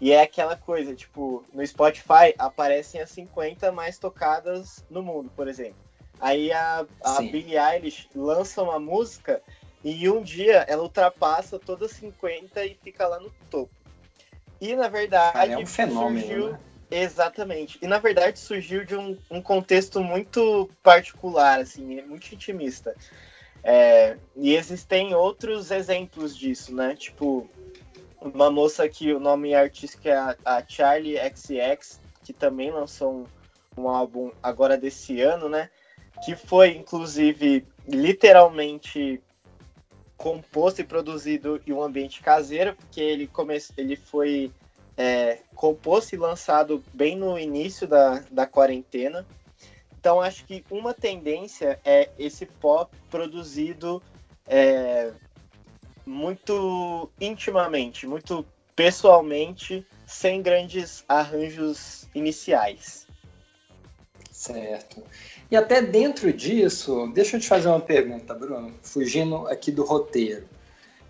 E 0.00 0.12
é 0.12 0.22
aquela 0.22 0.56
coisa, 0.56 0.94
tipo, 0.94 1.44
no 1.52 1.64
Spotify 1.64 2.34
aparecem 2.36 3.00
as 3.00 3.10
50 3.10 3.70
mais 3.70 3.98
tocadas 3.98 4.84
no 4.90 5.02
mundo, 5.02 5.30
por 5.36 5.46
exemplo. 5.46 5.76
Aí 6.20 6.52
a, 6.52 6.84
a 7.04 7.20
Billie 7.20 7.56
Eilish 7.56 8.08
lança 8.14 8.62
uma 8.62 8.78
música 8.78 9.40
e 9.84 10.08
um 10.08 10.22
dia 10.22 10.64
ela 10.68 10.82
ultrapassa 10.82 11.58
todas 11.58 11.92
50 11.92 12.64
e 12.64 12.76
fica 12.82 13.06
lá 13.06 13.18
no 13.18 13.30
topo. 13.50 13.72
E 14.60 14.76
na 14.76 14.88
verdade. 14.88 15.32
Cara, 15.32 15.52
é 15.52 15.58
um 15.58 15.66
fenômeno. 15.66 16.20
Surgiu... 16.20 16.52
Né? 16.52 16.60
Exatamente. 16.90 17.78
E 17.80 17.86
na 17.86 17.98
verdade 17.98 18.38
surgiu 18.38 18.84
de 18.84 18.94
um, 18.94 19.16
um 19.30 19.40
contexto 19.40 20.00
muito 20.00 20.70
particular, 20.82 21.58
assim, 21.58 21.98
é 21.98 22.02
muito 22.02 22.32
intimista. 22.32 22.94
É, 23.64 24.16
e 24.36 24.54
existem 24.54 25.14
outros 25.14 25.70
exemplos 25.70 26.36
disso, 26.36 26.74
né? 26.74 26.94
Tipo, 26.94 27.48
uma 28.20 28.50
moça 28.50 28.88
que 28.88 29.12
o 29.12 29.20
nome 29.20 29.54
artístico 29.54 30.06
é 30.08 30.16
a, 30.16 30.36
a 30.44 30.62
Charlie 30.66 31.16
XX, 31.16 32.00
que 32.22 32.32
também 32.32 32.70
lançou 32.70 33.26
um, 33.76 33.82
um 33.82 33.88
álbum 33.88 34.30
agora 34.42 34.76
desse 34.76 35.20
ano, 35.20 35.48
né? 35.48 35.70
Que 36.24 36.36
foi, 36.36 36.76
inclusive, 36.76 37.66
literalmente 37.88 39.22
composto 40.22 40.80
e 40.80 40.84
produzido 40.84 41.60
em 41.66 41.72
um 41.72 41.82
ambiente 41.82 42.22
caseiro, 42.22 42.76
porque 42.76 43.00
ele, 43.00 43.26
come... 43.26 43.58
ele 43.76 43.96
foi 43.96 44.52
é, 44.96 45.40
composto 45.52 46.14
e 46.14 46.18
lançado 46.18 46.80
bem 46.94 47.16
no 47.16 47.36
início 47.36 47.88
da, 47.88 48.20
da 48.30 48.46
quarentena. 48.46 49.26
Então, 49.98 50.20
acho 50.20 50.44
que 50.44 50.64
uma 50.70 50.94
tendência 50.94 51.80
é 51.84 52.08
esse 52.16 52.46
pop 52.46 52.96
produzido 53.10 54.00
é, 54.46 55.12
muito 56.06 57.10
intimamente, 57.20 58.06
muito 58.06 58.46
pessoalmente, 58.76 59.84
sem 60.06 60.40
grandes 60.40 61.04
arranjos 61.08 62.08
iniciais. 62.14 63.08
Certo. 64.30 65.02
E 65.52 65.56
até 65.56 65.82
dentro 65.82 66.32
disso, 66.32 67.12
deixa 67.12 67.36
eu 67.36 67.40
te 67.40 67.46
fazer 67.46 67.68
uma 67.68 67.78
pergunta, 67.78 68.32
Bruno, 68.32 68.72
fugindo 68.80 69.46
aqui 69.48 69.70
do 69.70 69.84
roteiro. 69.84 70.48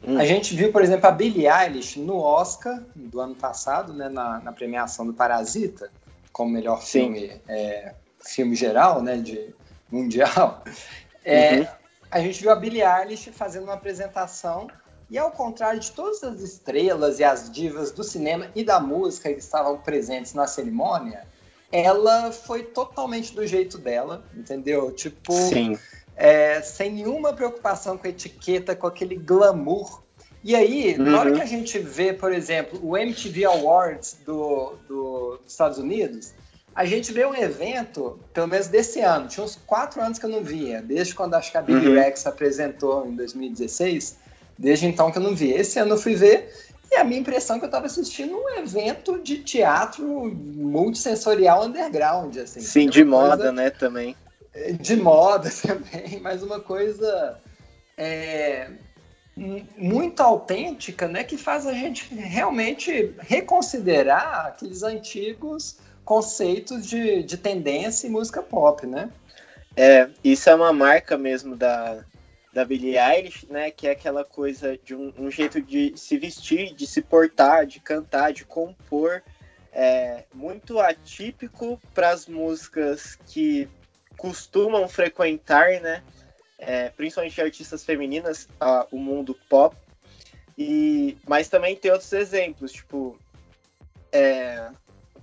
Hum. 0.03 0.19
A 0.19 0.27
gente 0.27 0.57
viu, 0.57 0.73
por 0.73 0.83
exemplo, 0.83 1.07
a 1.07 1.13
Billie 1.13 1.47
Eilish 1.47 2.01
no 2.01 2.19
Oscar 2.19 2.83
do 2.93 3.21
ano 3.21 3.37
passado, 3.37 3.95
né, 3.95 4.09
na, 4.09 4.41
na 4.41 4.51
premiação 4.51 5.07
do 5.07 5.15
Parasita, 5.15 5.93
como 6.33 6.51
melhor 6.51 6.83
filme, 6.83 7.41
é, 7.47 7.95
filme 8.19 8.57
geral, 8.57 9.01
né, 9.01 9.17
de 9.17 9.55
mundial. 9.89 10.65
É, 11.25 11.61
uhum. 11.61 11.67
A 12.11 12.19
gente 12.19 12.41
viu 12.41 12.51
a 12.51 12.57
Billie 12.57 12.83
Eilish 12.83 13.31
fazendo 13.31 13.63
uma 13.63 13.75
apresentação 13.75 14.67
e 15.09 15.17
ao 15.17 15.31
contrário 15.31 15.79
de 15.79 15.93
todas 15.93 16.21
as 16.25 16.41
estrelas 16.41 17.21
e 17.21 17.25
as 17.25 17.49
divas 17.49 17.93
do 17.93 18.03
cinema 18.03 18.49
e 18.57 18.65
da 18.65 18.81
música 18.81 19.33
que 19.33 19.39
estavam 19.39 19.79
presentes 19.79 20.35
na 20.35 20.49
cerimônia, 20.49 21.25
ela 21.73 22.31
foi 22.31 22.63
totalmente 22.63 23.35
do 23.35 23.47
jeito 23.47 23.79
dela, 23.79 24.23
entendeu? 24.37 24.93
Tipo, 24.93 25.33
é, 26.15 26.61
sem 26.61 26.93
nenhuma 26.93 27.33
preocupação 27.33 27.97
com 27.97 28.07
a 28.07 28.11
etiqueta, 28.11 28.77
com 28.77 28.87
aquele 28.87 29.17
glamour. 29.17 30.03
E 30.45 30.55
aí, 30.55 30.95
uhum. 30.99 31.05
na 31.05 31.19
hora 31.19 31.31
uhum. 31.31 31.37
que 31.37 31.43
a 31.43 31.47
gente 31.47 31.79
vê, 31.79 32.13
por 32.13 32.33
exemplo, 32.33 32.79
o 32.83 32.97
MTV 32.97 33.47
Awards 33.47 34.19
do, 34.27 34.75
do, 34.87 35.39
dos 35.39 35.51
Estados 35.51 35.79
Unidos, 35.79 36.35
a 36.75 36.85
gente 36.85 37.13
vê 37.13 37.25
um 37.25 37.35
evento, 37.35 38.19
pelo 38.33 38.49
menos 38.49 38.67
desse 38.67 39.01
ano, 39.01 39.29
tinha 39.29 39.45
uns 39.45 39.59
quatro 39.67 40.03
anos 40.03 40.19
que 40.19 40.27
eu 40.27 40.31
não 40.31 40.43
via, 40.43 40.83
desde 40.83 41.15
quando 41.15 41.35
acho 41.35 41.51
que 41.51 41.57
a 41.57 41.63
Billy 41.63 41.89
uhum. 41.89 41.95
Rex 41.95 42.27
apresentou 42.27 43.07
em 43.07 43.15
2016, 43.15 44.19
desde 44.59 44.87
então 44.87 45.11
que 45.11 45.19
eu 45.19 45.23
não 45.23 45.35
vi. 45.35 45.53
Esse 45.53 45.79
ano 45.79 45.95
eu 45.95 45.99
fui 45.99 46.15
ver, 46.15 46.53
E 46.93 46.97
a 46.97 47.05
minha 47.05 47.21
impressão 47.21 47.57
é 47.57 47.59
que 47.59 47.65
eu 47.65 47.69
estava 47.69 47.87
assistindo 47.87 48.37
um 48.37 48.51
evento 48.51 49.19
de 49.23 49.39
teatro 49.39 50.05
multissensorial 50.37 51.65
underground, 51.65 52.37
assim. 52.37 52.61
Sim, 52.61 52.91
de 52.91 53.03
moda, 53.03 53.51
né, 53.51 53.71
também. 53.71 54.15
De 54.79 54.95
moda 54.95 55.51
também, 55.67 56.21
mas 56.21 56.43
uma 56.43 56.61
coisa 56.61 57.41
é, 57.97 58.69
muito 59.35 60.21
autêntica, 60.21 61.09
né, 61.09 61.25
que 61.25 61.39
faz 61.39 61.67
a 61.67 61.73
gente 61.73 62.15
realmente 62.15 63.15
reconsiderar 63.21 64.49
aqueles 64.49 64.83
antigos 64.83 65.79
conceitos 66.05 66.87
de, 66.87 67.23
de 67.23 67.39
tendência 67.39 68.07
e 68.07 68.11
música 68.11 68.43
pop, 68.43 68.87
né? 68.87 69.09
É, 69.75 70.11
isso 70.23 70.51
é 70.51 70.55
uma 70.55 70.75
marca 70.75 71.17
mesmo 71.17 71.57
da, 71.57 72.05
da 72.53 72.65
Billie 72.65 72.99
Eilish, 72.99 73.47
né? 73.49 73.71
Que 73.71 73.89
é 73.89 73.93
aquela 73.93 74.25
coisa 74.25 74.77
de 74.77 74.95
um, 74.95 75.13
um 75.19 75.31
jeito 75.31 75.61
de 75.61 75.93
se 75.97 76.19
vestir, 76.19 76.75
de 76.75 76.87
se 76.87 77.01
portar, 77.01 77.67
de 77.67 77.81
cantar, 77.81 78.33
de 78.33 78.45
compor, 78.45 79.23
é, 79.73 80.25
muito 80.35 80.79
atípico 80.79 81.81
para 81.95 82.11
as 82.11 82.27
músicas 82.27 83.17
que 83.27 83.69
costumam 84.17 84.87
frequentar, 84.87 85.81
né? 85.81 86.03
É, 86.59 86.91
principalmente 86.91 87.41
artistas 87.41 87.85
femininas, 87.85 88.47
a, 88.61 88.87
o 88.93 88.99
mundo 88.99 89.37
pop. 89.49 89.77
E, 90.57 91.17
mas 91.27 91.49
também 91.49 91.75
tem 91.75 91.91
outros 91.91 92.13
exemplos, 92.13 92.73
tipo, 92.73 93.19
é, 94.13 94.71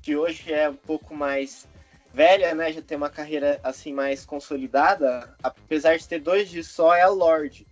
que 0.02 0.16
hoje 0.16 0.52
é 0.52 0.68
um 0.68 0.76
pouco 0.76 1.14
mais 1.14 1.68
velha, 2.14 2.54
né? 2.54 2.72
Já 2.72 2.82
tem 2.82 2.98
uma 2.98 3.10
carreira 3.10 3.60
assim 3.64 3.94
mais 3.94 4.26
consolidada, 4.26 5.34
apesar 5.42 5.98
de 5.98 6.08
ter 6.08 6.20
dois 6.20 6.50
de 6.50 6.64
só, 6.64 6.94
é 6.94 7.02
a 7.02 7.10
Lorde. 7.10 7.68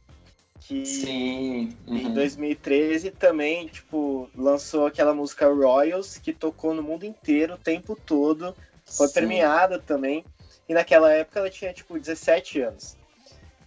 Que 0.59 0.85
Sim. 0.85 1.77
Uhum. 1.87 1.97
em 1.97 2.13
2013 2.13 3.11
também, 3.11 3.67
tipo, 3.67 4.29
lançou 4.35 4.87
aquela 4.87 5.13
música 5.13 5.47
Royals, 5.47 6.17
que 6.17 6.33
tocou 6.33 6.73
no 6.73 6.83
mundo 6.83 7.05
inteiro 7.05 7.53
o 7.53 7.57
tempo 7.57 7.95
todo. 7.95 8.55
Foi 8.85 9.07
Sim. 9.07 9.13
premiada 9.13 9.79
também. 9.79 10.25
E 10.67 10.73
naquela 10.73 11.11
época 11.13 11.39
ela 11.39 11.49
tinha, 11.49 11.71
tipo, 11.71 11.97
17 11.97 12.61
anos. 12.61 12.97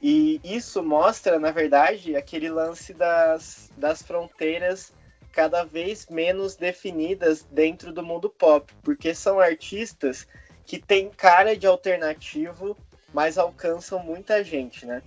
E 0.02 0.40
isso 0.42 0.82
mostra, 0.82 1.38
na 1.38 1.50
verdade, 1.50 2.16
aquele 2.16 2.48
lance 2.48 2.92
das, 2.94 3.70
das 3.76 4.02
fronteiras 4.02 4.92
cada 5.32 5.62
vez 5.62 6.06
menos 6.10 6.56
definidas 6.56 7.46
dentro 7.50 7.92
do 7.92 8.02
mundo 8.02 8.28
pop, 8.28 8.72
porque 8.82 9.14
são 9.14 9.38
artistas 9.38 10.26
que 10.70 10.78
têm 10.78 11.10
cara 11.10 11.56
de 11.56 11.66
alternativo, 11.66 12.76
mas 13.12 13.36
alcançam 13.36 13.98
muita 13.98 14.44
gente, 14.44 14.86
né? 14.86 15.02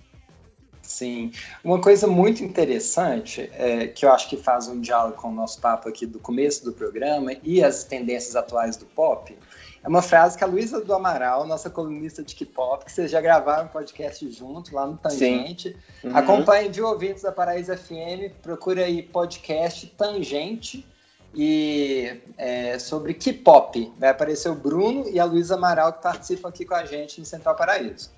Sim. 0.82 1.32
Uma 1.64 1.80
coisa 1.80 2.06
muito 2.06 2.44
interessante, 2.44 3.50
é, 3.54 3.86
que 3.86 4.04
eu 4.04 4.12
acho 4.12 4.28
que 4.28 4.36
faz 4.36 4.68
um 4.68 4.78
diálogo 4.78 5.16
com 5.16 5.28
o 5.28 5.32
nosso 5.32 5.58
papo 5.62 5.88
aqui 5.88 6.04
do 6.04 6.18
começo 6.18 6.62
do 6.66 6.74
programa 6.74 7.32
e 7.42 7.64
as 7.64 7.82
tendências 7.82 8.36
atuais 8.36 8.76
do 8.76 8.84
pop, 8.84 9.34
é 9.82 9.88
uma 9.88 10.02
frase 10.02 10.36
que 10.36 10.44
a 10.44 10.46
Luísa 10.46 10.82
do 10.82 10.92
Amaral, 10.92 11.46
nossa 11.46 11.70
colunista 11.70 12.22
de 12.22 12.34
K-pop, 12.34 12.84
que 12.84 12.92
vocês 12.92 13.10
já 13.10 13.22
gravaram 13.22 13.64
um 13.64 13.68
podcast 13.68 14.30
junto 14.30 14.74
lá 14.74 14.86
no 14.86 14.98
Tangente. 14.98 15.74
Uhum. 16.02 16.14
Acompanhem, 16.14 16.70
viu, 16.70 16.86
ouvintes 16.86 17.22
da 17.22 17.32
Paraíso 17.32 17.74
FM, 17.74 18.34
procura 18.42 18.84
aí 18.84 19.02
podcast 19.02 19.86
Tangente 19.96 20.86
e 21.34 22.20
é, 22.38 22.78
sobre 22.78 23.14
K-pop. 23.14 23.92
Vai 23.98 24.10
aparecer 24.10 24.48
o 24.48 24.54
Bruno 24.54 25.08
e 25.08 25.18
a 25.18 25.24
Luísa 25.24 25.54
Amaral 25.54 25.92
que 25.92 26.02
participam 26.02 26.48
aqui 26.48 26.64
com 26.64 26.74
a 26.74 26.84
gente 26.84 27.20
no 27.20 27.26
Central 27.26 27.56
Paraíso. 27.56 28.10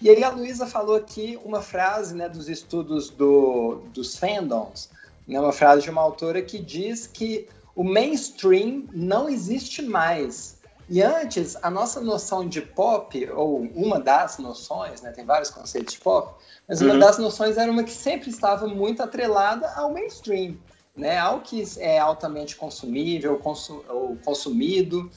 E 0.00 0.10
aí 0.10 0.24
a 0.24 0.30
Luísa 0.30 0.66
falou 0.66 0.96
aqui 0.96 1.38
uma 1.44 1.62
frase 1.62 2.14
né, 2.14 2.28
dos 2.28 2.48
estudos 2.48 3.10
do, 3.10 3.82
dos 3.92 4.16
fandoms, 4.16 4.90
né, 5.28 5.38
uma 5.38 5.52
frase 5.52 5.82
de 5.82 5.90
uma 5.90 6.00
autora 6.00 6.42
que 6.42 6.58
diz 6.58 7.06
que 7.06 7.48
o 7.74 7.84
mainstream 7.84 8.84
não 8.92 9.28
existe 9.28 9.80
mais. 9.80 10.60
E 10.88 11.00
antes, 11.00 11.56
a 11.62 11.70
nossa 11.70 12.00
noção 12.00 12.48
de 12.48 12.60
pop, 12.60 13.30
ou 13.30 13.60
uma 13.74 14.00
das 14.00 14.38
noções, 14.38 15.00
né, 15.00 15.12
tem 15.12 15.24
vários 15.24 15.50
conceitos 15.50 15.94
de 15.94 16.00
pop, 16.00 16.34
mas 16.68 16.82
uma 16.82 16.94
uhum. 16.94 16.98
das 16.98 17.18
noções 17.18 17.56
era 17.56 17.70
uma 17.70 17.84
que 17.84 17.92
sempre 17.92 18.28
estava 18.28 18.66
muito 18.66 19.02
atrelada 19.02 19.70
ao 19.74 19.92
mainstream, 19.92 20.56
né, 20.96 21.18
ao 21.18 21.40
que 21.40 21.62
é 21.78 21.98
altamente 21.98 22.56
consumível 22.56 23.38
consu 23.38 23.84
ou 23.88 24.16
consumido. 24.24 25.10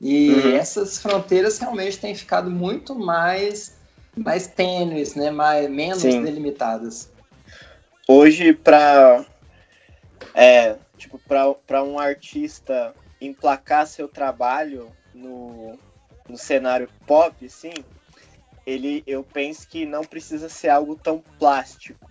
E 0.00 0.30
uhum. 0.30 0.56
essas 0.56 0.98
fronteiras 0.98 1.58
realmente 1.58 1.98
têm 1.98 2.14
ficado 2.14 2.50
muito 2.50 2.94
mais, 2.94 3.76
mais 4.16 4.46
tênues, 4.46 5.14
né, 5.14 5.30
mais, 5.30 5.68
menos 5.70 5.98
Sim. 6.00 6.22
delimitadas. 6.22 7.10
Hoje, 8.08 8.52
para 8.52 9.24
é, 10.34 10.76
tipo, 10.96 11.18
para 11.18 11.82
um 11.82 11.98
artista 11.98 12.94
emplacar 13.20 13.86
seu 13.86 14.08
trabalho 14.08 14.90
no, 15.14 15.78
no 16.28 16.36
cenário 16.36 16.88
pop, 17.06 17.44
assim, 17.44 17.72
ele, 18.66 19.02
eu 19.06 19.22
penso 19.22 19.68
que 19.68 19.84
não 19.84 20.02
precisa 20.02 20.48
ser 20.48 20.68
algo 20.68 20.96
tão 20.96 21.22
plástico. 21.38 22.08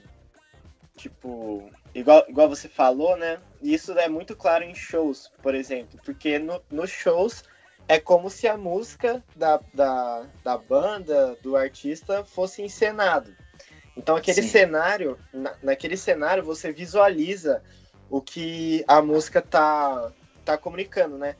Tipo, 0.96 1.70
igual, 1.93 2.25
igual 2.28 2.49
você 2.49 2.67
falou, 2.67 3.17
né? 3.17 3.39
Isso 3.62 3.91
é 3.93 4.08
muito 4.08 4.36
claro 4.36 4.63
em 4.63 4.75
shows, 4.75 5.32
por 5.41 5.56
exemplo, 5.56 5.99
porque 6.04 6.39
no, 6.39 6.62
nos 6.69 6.89
shows 6.89 7.43
é 7.88 7.99
como 7.99 8.30
se 8.30 8.47
a 8.47 8.56
música 8.56 9.23
da, 9.36 9.60
da, 9.73 10.25
da 10.43 10.58
banda, 10.58 11.36
do 11.41 11.58
artista, 11.58 12.23
fosse 12.23 12.62
encenado. 12.62 13.36
Então, 13.97 14.15
aquele 14.15 14.43
Sim. 14.43 14.47
cenário, 14.47 15.19
na, 15.34 15.56
naquele 15.62 15.97
cenário, 15.97 16.43
você 16.43 16.71
visualiza 16.71 17.63
o 18.10 18.21
que 18.21 18.84
a 18.88 19.02
música 19.02 19.41
tá, 19.41 20.12
tá 20.45 20.58
comunicando, 20.58 21.17
né? 21.17 21.36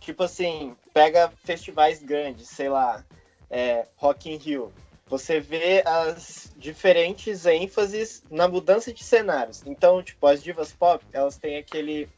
Tipo 0.00 0.22
assim, 0.22 0.76
pega 0.92 1.32
festivais 1.44 2.02
grandes, 2.02 2.48
sei 2.48 2.68
lá, 2.68 3.04
é, 3.50 3.86
Rock 3.96 4.30
in 4.30 4.36
Rio. 4.36 4.72
Você 5.06 5.38
vê 5.38 5.82
as 5.86 6.52
diferentes 6.56 7.44
ênfases 7.44 8.22
na 8.30 8.48
mudança 8.48 8.92
de 8.92 9.04
cenários. 9.04 9.62
Então, 9.66 10.02
tipo, 10.02 10.26
as 10.26 10.42
divas 10.42 10.72
pop, 10.72 11.04
elas 11.12 11.36
têm 11.36 11.58
aquele 11.58 12.08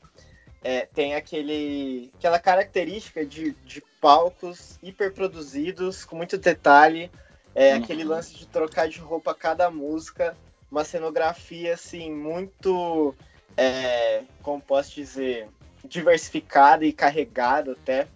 é, 0.66 0.85
tem 0.85 1.14
aquele, 1.14 2.11
aquela 2.18 2.40
característica 2.40 3.25
de, 3.25 3.53
de 3.64 3.81
palcos 4.01 4.81
hiperproduzidos, 4.83 6.05
com 6.05 6.16
muito 6.16 6.37
detalhe, 6.37 7.09
é, 7.55 7.72
uhum. 7.72 7.83
aquele 7.85 8.03
lance 8.03 8.35
de 8.35 8.46
trocar 8.46 8.88
de 8.88 8.99
roupa 8.99 9.31
a 9.31 9.35
cada 9.35 9.70
música, 9.70 10.37
uma 10.68 10.83
cenografia, 10.83 11.75
assim, 11.75 12.12
muito, 12.12 13.14
é, 13.57 14.25
como 14.42 14.61
posso 14.61 14.92
dizer, 14.92 15.49
diversificada 15.85 16.85
e 16.85 16.92
carregada 16.92 17.72
até. 17.72 18.09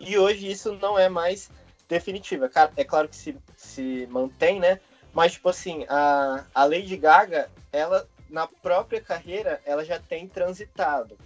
E 0.00 0.18
hoje 0.18 0.50
isso 0.50 0.72
não 0.72 0.98
é 0.98 1.08
mais 1.08 1.50
definitiva. 1.90 2.50
É 2.76 2.84
claro 2.84 3.08
que 3.08 3.16
se, 3.16 3.36
se 3.56 4.06
mantém, 4.10 4.60
né? 4.60 4.78
Mas, 5.12 5.32
tipo 5.32 5.48
assim, 5.48 5.84
a, 5.88 6.44
a 6.54 6.64
Lady 6.64 6.96
Gaga, 6.96 7.50
ela, 7.72 8.06
na 8.30 8.46
própria 8.46 9.00
carreira, 9.00 9.60
ela 9.66 9.84
já 9.84 9.98
tem 9.98 10.28
transitado. 10.28 11.18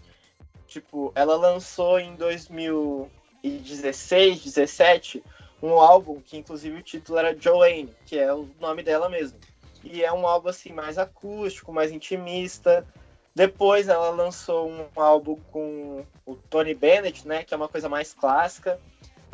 Tipo, 0.66 1.12
ela 1.14 1.36
lançou 1.36 2.00
em 2.00 2.16
2016, 2.16 4.42
17, 4.42 5.22
um 5.62 5.78
álbum 5.78 6.18
que, 6.20 6.38
inclusive, 6.38 6.78
o 6.78 6.82
título 6.82 7.18
era 7.18 7.38
Joanne, 7.38 7.94
que 8.06 8.18
é 8.18 8.32
o 8.32 8.48
nome 8.58 8.82
dela 8.82 9.10
mesmo. 9.10 9.38
E 9.84 10.02
é 10.02 10.10
um 10.10 10.26
álbum, 10.26 10.48
assim, 10.48 10.72
mais 10.72 10.96
acústico, 10.96 11.70
mais 11.70 11.92
intimista, 11.92 12.86
depois 13.34 13.88
ela 13.88 14.10
lançou 14.10 14.70
um 14.70 14.86
álbum 14.94 15.36
com 15.50 16.06
o 16.24 16.36
Tony 16.36 16.72
Bennett, 16.72 17.26
né, 17.26 17.42
que 17.42 17.52
é 17.52 17.56
uma 17.56 17.68
coisa 17.68 17.88
mais 17.88 18.14
clássica. 18.14 18.78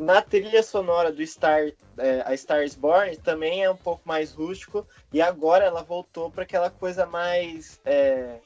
Na 0.00 0.22
trilha 0.22 0.62
sonora 0.62 1.12
do 1.12 1.24
Star, 1.26 1.72
é, 1.98 2.22
a 2.24 2.32
Stars 2.32 2.74
Born 2.74 3.18
também 3.18 3.62
é 3.62 3.70
um 3.70 3.76
pouco 3.76 4.00
mais 4.06 4.32
rústico 4.32 4.88
e 5.12 5.20
agora 5.20 5.66
ela 5.66 5.82
voltou 5.82 6.30
para 6.30 6.42
aquela 6.42 6.70
coisa 6.70 7.04
mais 7.04 7.78
é, 7.84 8.38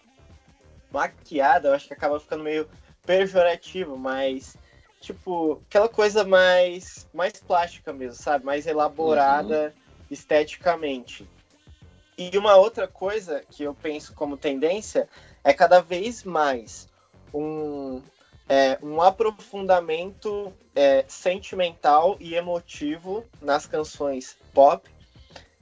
maquiada, 0.90 1.68
eu 1.68 1.74
acho 1.74 1.86
que 1.86 1.94
acaba 1.94 2.18
ficando 2.18 2.42
meio 2.42 2.68
pejorativo, 3.06 3.96
mas 3.96 4.56
tipo 5.00 5.62
aquela 5.68 5.88
coisa 5.88 6.24
mais 6.24 7.06
mais 7.14 7.34
plástica 7.34 7.92
mesmo, 7.92 8.20
sabe, 8.20 8.44
mais 8.44 8.66
elaborada 8.66 9.72
uhum. 9.76 10.02
esteticamente. 10.10 11.24
E 12.18 12.36
uma 12.36 12.56
outra 12.56 12.88
coisa 12.88 13.44
que 13.48 13.62
eu 13.62 13.74
penso 13.74 14.12
como 14.12 14.36
tendência 14.36 15.08
é 15.44 15.52
cada 15.52 15.80
vez 15.80 16.24
mais 16.24 16.88
um, 17.32 18.02
é, 18.48 18.78
um 18.82 19.00
aprofundamento 19.00 20.52
é, 20.74 21.04
sentimental 21.08 22.16
e 22.20 22.34
emotivo 22.34 23.24
nas 23.40 23.66
canções 23.66 24.36
pop. 24.52 24.88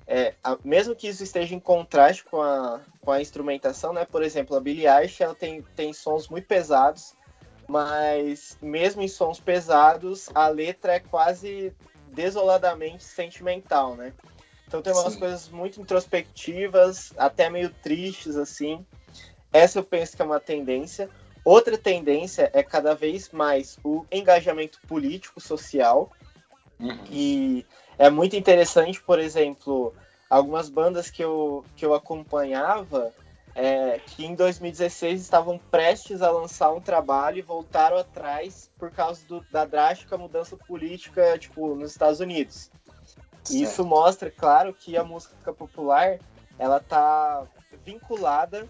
É, 0.07 0.35
a, 0.43 0.59
mesmo 0.65 0.95
que 0.95 1.09
isso 1.09 1.23
esteja 1.23 1.55
em 1.55 1.61
contraste 1.61 2.25
com 2.25 2.43
a, 2.43 2.81
com 3.01 3.13
a 3.13 3.21
instrumentação, 3.21 3.93
né? 3.93 4.05
Por 4.05 4.23
exemplo, 4.23 4.57
a 4.57 4.61
Billie 4.61 4.87
Eilish 4.87 5.23
ela 5.23 5.35
tem, 5.35 5.63
tem 5.77 5.93
sons 5.93 6.29
muito 6.29 6.47
pesados, 6.47 7.15
mas 7.69 8.59
mesmo 8.61 9.01
em 9.01 9.09
sons 9.09 9.39
pesados, 9.39 10.29
a 10.35 10.49
letra 10.49 10.95
é 10.95 11.01
quase 11.01 11.73
desoladamente 12.13 13.05
sentimental, 13.05 13.97
né? 13.97 14.13
Então 14.67 14.83
tem 14.83 14.93
umas 14.93 15.13
Sim. 15.13 15.19
coisas 15.19 15.49
muito 15.49 15.81
introspectivas, 15.81 17.13
até 17.17 17.49
meio 17.49 17.71
tristes, 17.83 18.37
assim. 18.37 18.85
essa 19.53 19.79
eu 19.79 19.85
penso 19.85 20.17
que 20.17 20.23
é 20.23 20.25
uma 20.25 20.41
tendência. 20.41 21.09
Outra 21.45 21.77
tendência 21.77 22.51
é 22.53 22.63
cada 22.63 22.95
vez 22.95 23.31
mais 23.31 23.79
o 23.83 24.07
engajamento 24.11 24.81
político 24.87 25.41
social. 25.41 26.11
Uhum. 26.79 26.99
E 27.11 27.67
é 27.99 28.09
muito 28.09 28.37
interessante, 28.37 29.01
por 29.01 29.19
exemplo, 29.19 29.95
algumas 30.31 30.69
bandas 30.69 31.11
que 31.11 31.23
eu, 31.23 31.65
que 31.77 31.85
eu 31.85 31.95
acompanhava 31.95 33.13
é, 33.55 34.01
que 34.07 34.25
em 34.25 34.35
2016 34.35 35.21
estavam 35.21 35.59
prestes 35.71 36.23
a 36.23 36.31
lançar 36.31 36.73
um 36.73 36.81
trabalho 36.81 37.39
e 37.39 37.43
voltaram 37.43 37.99
atrás 37.99 38.71
por 38.79 38.91
causa 38.91 39.25
do, 39.27 39.45
da 39.51 39.65
drástica 39.65 40.17
mudança 40.17 40.57
política 40.57 41.39
tipo 41.39 41.75
nos 41.75 41.91
Estados 41.91 42.21
Unidos. 42.21 42.71
E 43.51 43.63
isso 43.63 43.85
mostra, 43.85 44.31
claro, 44.31 44.73
que 44.73 44.97
a 44.97 45.05
música 45.05 45.53
popular 45.53 46.19
ela 46.59 46.77
está 46.77 47.45
vinculada 47.85 48.69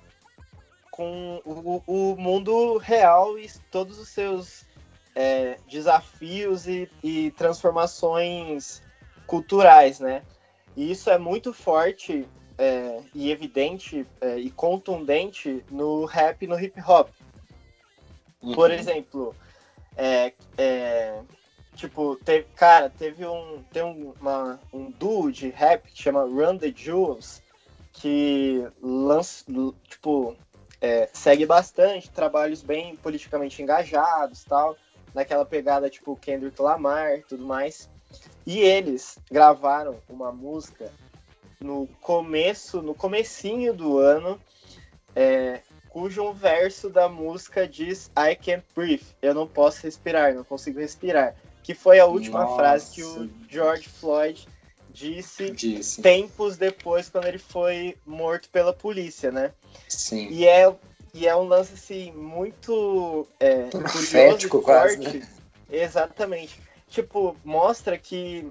com 0.92 1.40
o, 1.42 1.82
o, 1.86 2.16
mundo 2.16 2.76
real 2.76 3.38
e 3.38 3.50
todos 3.70 3.98
os 3.98 4.10
seus 4.10 4.66
é, 5.14 5.56
desafios 5.66 6.68
e, 6.68 6.88
e 7.02 7.30
transformações 7.30 8.82
culturais, 9.26 9.98
né? 9.98 10.22
E 10.76 10.92
isso 10.92 11.08
é 11.08 11.16
muito 11.16 11.54
forte 11.54 12.28
é, 12.58 13.00
e 13.14 13.30
evidente 13.30 14.06
é, 14.20 14.38
e 14.38 14.50
contundente 14.50 15.64
no 15.70 16.04
rap 16.04 16.42
e 16.42 16.46
no 16.46 16.60
hip 16.60 16.78
hop. 16.86 17.08
Uhum. 18.42 18.54
Por 18.54 18.70
exemplo, 18.70 19.34
é, 19.96 20.34
é, 20.58 21.22
tipo, 21.74 22.16
teve, 22.16 22.46
cara, 22.54 22.90
teve 22.90 23.24
um, 23.24 23.62
tem 23.72 23.82
uma, 23.82 24.60
um 24.70 24.90
duo 24.90 25.32
de 25.32 25.48
rap 25.48 25.90
que 25.90 26.02
chama 26.02 26.24
Run 26.24 26.58
the 26.58 26.70
Jewels, 26.74 27.42
que 27.94 28.66
lança, 28.82 29.44
tipo, 29.88 30.36
é, 30.82 31.08
segue 31.12 31.46
bastante, 31.46 32.10
trabalhos 32.10 32.60
bem 32.60 32.96
politicamente 32.96 33.62
engajados 33.62 34.42
tal, 34.42 34.76
naquela 35.14 35.44
pegada 35.44 35.88
tipo 35.88 36.16
Kendrick 36.16 36.60
Lamar 36.60 37.18
e 37.18 37.22
tudo 37.22 37.46
mais. 37.46 37.88
E 38.44 38.58
eles 38.58 39.16
gravaram 39.30 39.96
uma 40.08 40.32
música 40.32 40.90
no 41.60 41.86
começo, 42.00 42.82
no 42.82 42.94
comecinho 42.96 43.72
do 43.72 43.98
ano, 43.98 44.40
é, 45.14 45.60
cujo 45.88 46.32
verso 46.32 46.90
da 46.90 47.08
música 47.08 47.68
diz 47.68 48.10
I 48.18 48.34
can't 48.34 48.64
breathe, 48.74 49.06
eu 49.22 49.32
não 49.32 49.46
posso 49.46 49.84
respirar, 49.84 50.34
não 50.34 50.42
consigo 50.42 50.80
respirar, 50.80 51.36
que 51.62 51.74
foi 51.74 52.00
a 52.00 52.06
última 52.06 52.40
Nossa. 52.40 52.56
frase 52.56 52.94
que 52.96 53.04
o 53.04 53.30
George 53.48 53.88
Floyd 53.88 54.48
disse, 54.90 55.52
disse, 55.52 56.02
tempos 56.02 56.56
depois, 56.56 57.08
quando 57.08 57.26
ele 57.26 57.38
foi 57.38 57.96
morto 58.04 58.50
pela 58.50 58.72
polícia, 58.72 59.30
né? 59.30 59.52
Sim. 59.88 60.28
E 60.28 60.46
é, 60.46 60.74
e 61.14 61.26
é 61.26 61.36
um 61.36 61.44
lance, 61.44 61.74
assim, 61.74 62.12
muito 62.12 63.26
é, 63.38 63.64
Profético, 63.66 64.62
quase, 64.62 64.98
né? 64.98 65.28
Exatamente. 65.70 66.60
Tipo, 66.88 67.36
mostra 67.44 67.96
que 67.96 68.50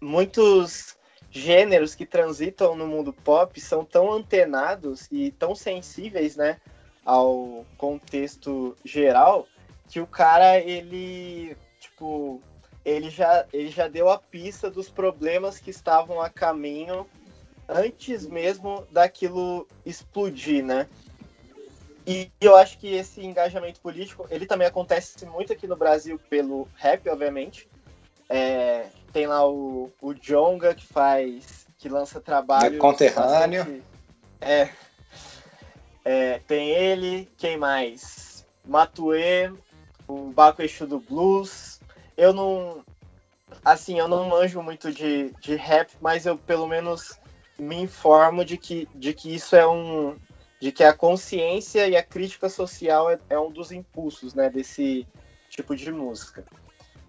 muitos 0.00 0.96
gêneros 1.30 1.94
que 1.94 2.04
transitam 2.04 2.76
no 2.76 2.86
mundo 2.86 3.12
pop 3.12 3.58
são 3.60 3.84
tão 3.84 4.12
antenados 4.12 5.08
e 5.10 5.30
tão 5.30 5.54
sensíveis, 5.54 6.36
né, 6.36 6.60
ao 7.04 7.64
contexto 7.78 8.76
geral, 8.84 9.46
que 9.88 10.00
o 10.00 10.06
cara, 10.06 10.58
ele, 10.58 11.56
tipo, 11.80 12.40
ele 12.84 13.08
já, 13.08 13.46
ele 13.52 13.70
já 13.70 13.88
deu 13.88 14.10
a 14.10 14.18
pista 14.18 14.70
dos 14.70 14.88
problemas 14.88 15.58
que 15.58 15.70
estavam 15.70 16.20
a 16.20 16.28
caminho 16.28 17.06
antes 17.68 18.26
mesmo 18.26 18.86
daquilo 18.90 19.66
explodir, 19.84 20.64
né? 20.64 20.88
E 22.06 22.30
eu 22.40 22.56
acho 22.56 22.78
que 22.78 22.94
esse 22.94 23.24
engajamento 23.24 23.80
político, 23.80 24.26
ele 24.28 24.46
também 24.46 24.66
acontece 24.66 25.24
muito 25.24 25.52
aqui 25.52 25.68
no 25.68 25.76
Brasil 25.76 26.18
pelo 26.28 26.68
rap, 26.74 27.08
obviamente, 27.08 27.68
é, 28.28 28.86
tem 29.12 29.26
lá 29.26 29.46
o, 29.46 29.92
o 30.00 30.14
Jonga 30.14 30.74
que 30.74 30.86
faz. 30.86 31.66
que 31.78 31.88
lança 31.88 32.20
trabalho. 32.20 32.76
É 32.76 32.78
conterrâneo. 32.78 33.64
Bastante, 33.64 33.82
é, 34.40 34.70
é. 36.04 36.38
Tem 36.46 36.70
ele, 36.70 37.30
quem 37.36 37.56
mais? 37.56 38.44
Matue, 38.64 39.52
o 40.08 40.30
Baco 40.30 40.62
Exu 40.62 40.86
do 40.86 40.98
Blues. 40.98 41.80
Eu 42.16 42.32
não. 42.32 42.82
Assim, 43.64 43.98
eu 43.98 44.08
não 44.08 44.28
manjo 44.28 44.62
muito 44.62 44.90
de, 44.90 45.30
de 45.40 45.54
rap, 45.54 45.92
mas 46.00 46.24
eu 46.24 46.38
pelo 46.38 46.66
menos 46.66 47.20
me 47.62 47.76
informo 47.76 48.44
de 48.44 48.56
que, 48.56 48.88
de 48.94 49.12
que 49.14 49.34
isso 49.34 49.56
é 49.56 49.66
um. 49.66 50.16
de 50.60 50.72
que 50.72 50.84
a 50.84 50.92
consciência 50.92 51.86
e 51.88 51.96
a 51.96 52.02
crítica 52.02 52.48
social 52.48 53.10
é, 53.10 53.18
é 53.30 53.38
um 53.38 53.50
dos 53.50 53.72
impulsos 53.72 54.34
né, 54.34 54.50
desse 54.50 55.06
tipo 55.48 55.74
de 55.76 55.90
música. 55.92 56.44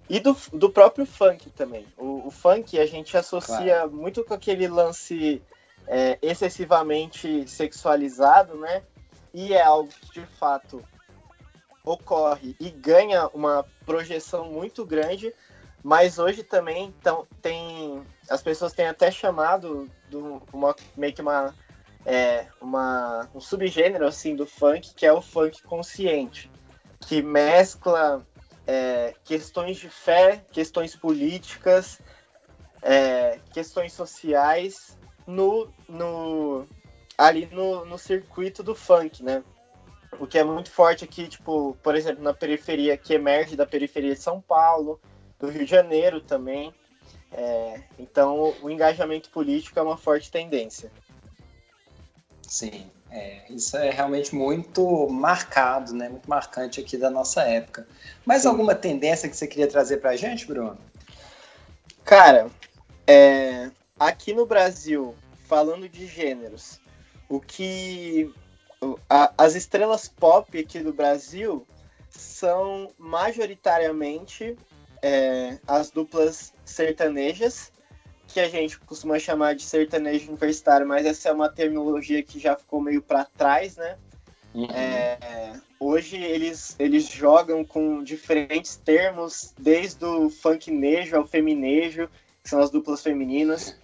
E 0.10 0.20
do, 0.20 0.36
do 0.52 0.70
próprio 0.70 1.06
funk 1.06 1.50
também. 1.52 1.88
O, 1.98 2.28
o 2.28 2.32
funk 2.32 2.78
a 2.78 2.86
gente 2.86 3.16
associa 3.18 3.76
claro. 3.78 3.92
muito 3.92 4.24
com 4.24 4.34
aquele 4.34 4.68
lance 4.68 5.42
é, 5.88 6.18
excessivamente 6.22 7.48
sexualizado, 7.48 8.56
né? 8.56 8.84
E 9.34 9.54
é 9.54 9.62
algo 9.62 9.90
que 9.90 10.22
de 10.22 10.26
fato 10.38 10.84
ocorre 11.84 12.56
e 12.60 12.70
ganha 12.70 13.28
uma 13.34 13.66
projeção 13.86 14.52
muito 14.52 14.86
grande, 14.86 15.34
mas 15.84 16.18
hoje 16.18 16.44
também 16.44 16.86
então, 16.86 17.28
tem. 17.42 18.04
As 18.30 18.42
pessoas 18.42 18.74
têm 18.74 18.88
até 18.88 19.12
chamado 19.12 19.90
do, 20.10 20.42
uma, 20.52 20.76
meio 20.96 21.14
que 21.14 21.22
uma, 21.22 21.54
é, 22.06 22.48
uma, 22.62 23.30
um 23.34 23.40
subgênero 23.40 24.08
assim 24.08 24.36
do 24.36 24.46
funk, 24.46 24.94
que 24.94 25.06
é 25.06 25.12
o 25.12 25.22
funk 25.22 25.62
consciente, 25.64 26.50
que 27.02 27.22
mescla 27.22 28.26
é, 28.66 29.14
questões 29.24 29.78
de 29.78 29.90
fé, 29.90 30.44
questões 30.52 30.96
políticas, 30.96 32.00
é, 32.82 33.40
questões 33.52 33.94
sociais 33.94 34.98
no, 35.28 35.70
no 35.88 36.68
ali 37.18 37.48
no, 37.52 37.86
no 37.86 37.98
circuito 37.98 38.64
do 38.64 38.76
funk, 38.76 39.24
né? 39.24 39.44
O 40.20 40.28
que 40.28 40.38
é 40.38 40.44
muito 40.44 40.70
forte 40.70 41.04
aqui, 41.04 41.28
tipo, 41.28 41.76
por 41.82 41.96
exemplo, 41.96 42.24
na 42.24 42.34
periferia, 42.34 42.98
que 42.98 43.14
emerge 43.14 43.56
da 43.56 43.66
periferia 43.66 44.14
de 44.14 44.22
São 44.22 44.40
Paulo, 44.40 45.00
do 45.40 45.48
Rio 45.48 45.66
de 45.66 45.72
Janeiro 45.72 46.22
também. 46.22 46.74
É, 47.34 47.82
então, 47.98 48.54
o 48.62 48.70
engajamento 48.70 49.30
político 49.30 49.80
é 49.80 49.82
uma 49.82 49.98
forte 49.98 50.32
tendência. 50.32 50.92
Sim. 52.48 52.90
É, 53.10 53.44
isso 53.50 53.78
é 53.78 53.92
realmente 53.92 54.34
muito 54.34 55.08
marcado, 55.08 55.94
né? 55.94 56.10
Muito 56.10 56.28
marcante 56.28 56.80
aqui 56.80 56.98
da 56.98 57.12
nossa 57.12 57.44
época. 57.44 57.88
Mais 58.26 58.42
Sim. 58.42 58.48
alguma 58.48 58.74
tendência 58.74 59.30
que 59.30 59.38
você 59.38 59.48
queria 59.48 59.68
trazer 59.68 59.98
para 59.98 60.12
a 60.12 60.16
gente, 60.16 60.48
Bruno? 60.48 60.78
Cara, 62.04 62.50
é, 63.06 63.70
aqui 64.00 64.34
no 64.34 64.46
Brasil, 64.46 65.16
falando 65.48 65.88
de 65.88 66.08
gêneros, 66.08 66.80
o 67.30 67.40
que 67.40 68.34
a, 69.10 69.32
as 69.38 69.56
estrelas 69.56 70.08
pop 70.08 70.58
aqui 70.58 70.80
do 70.80 70.92
Brasil 70.92 71.66
são 72.10 72.92
majoritariamente 72.98 74.58
é, 75.04 75.60
as 75.68 75.92
duplas 75.92 76.54
sertanejas 76.64 77.74
que 78.26 78.40
a 78.40 78.48
gente 78.48 78.80
costuma 78.80 79.20
chamar 79.20 79.54
de 79.54 79.64
sertanejo 79.64 80.30
universitário, 80.30 80.88
mas 80.88 81.06
essa 81.06 81.30
é 81.30 81.32
uma 81.32 81.50
terminologia 81.50 82.24
que 82.24 82.40
já 82.40 82.56
ficou 82.56 82.82
meio 82.82 83.02
para 83.02 83.26
trás, 83.26 83.76
né? 83.76 83.98
Uhum. 84.56 84.66
É, 84.72 85.54
hoje 85.80 86.16
eles, 86.16 86.76
eles 86.80 87.08
jogam 87.08 87.64
com 87.66 88.04
diferentes 88.04 88.78
termos, 88.78 89.54
desde 89.60 90.04
o 90.06 90.30
funknejo 90.30 91.18
ao 91.18 91.28
feminejo, 91.28 92.10
que 92.42 92.50
são 92.50 92.60
as 92.60 92.72
duplas 92.72 93.04
femininas. 93.04 93.76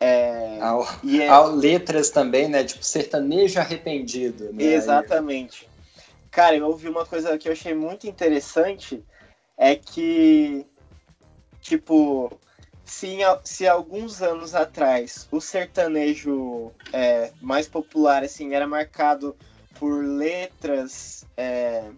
É, 0.00 0.58
ao, 0.60 0.86
é... 1.08 1.28
ao 1.28 1.50
letras 1.54 2.10
também, 2.10 2.48
né? 2.48 2.64
Tipo, 2.64 2.84
sertanejo 2.84 3.60
arrependido. 3.60 4.52
Né? 4.52 4.64
Exatamente. 4.64 5.68
Cara, 6.30 6.56
eu 6.56 6.66
ouvi 6.66 6.88
uma 6.88 7.06
coisa 7.06 7.38
que 7.38 7.48
eu 7.48 7.52
achei 7.52 7.72
muito 7.72 8.06
interessante, 8.06 9.02
é 9.56 9.76
que, 9.76 10.66
tipo, 11.60 12.30
se, 12.84 13.18
se 13.42 13.66
alguns 13.66 14.20
anos 14.20 14.54
atrás 14.54 15.26
o 15.30 15.40
sertanejo 15.40 16.70
é, 16.92 17.32
mais 17.40 17.66
popular 17.66 18.22
assim 18.22 18.54
era 18.54 18.66
marcado 18.66 19.34
por 19.78 20.04
letras 20.04 21.26
é, 21.36 21.90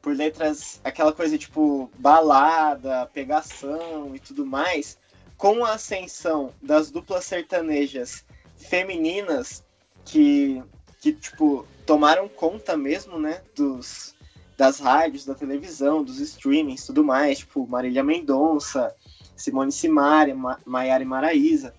por 0.00 0.14
letras 0.14 0.80
aquela 0.84 1.12
coisa 1.12 1.36
tipo 1.36 1.90
balada 1.98 3.06
pegação 3.12 4.14
e 4.14 4.18
tudo 4.20 4.46
mais 4.46 4.96
com 5.36 5.64
a 5.64 5.74
ascensão 5.74 6.54
das 6.62 6.90
duplas 6.90 7.24
sertanejas 7.24 8.24
femininas 8.56 9.64
que 10.04 10.62
que 11.00 11.12
tipo 11.12 11.66
tomaram 11.84 12.28
conta 12.28 12.76
mesmo 12.76 13.18
né 13.18 13.42
dos 13.56 14.14
das 14.62 14.78
rádios 14.78 15.24
da 15.24 15.34
televisão 15.34 16.04
dos 16.04 16.20
streamings 16.20 16.86
tudo 16.86 17.02
mais 17.02 17.38
tipo 17.38 17.66
Marília 17.66 18.04
Mendonça 18.04 18.94
Simone 19.36 19.72
Simaria, 19.72 20.36
Ma 20.36 20.56
Maiara 20.64 21.02
e 21.02 21.06
Maraísa, 21.06 21.74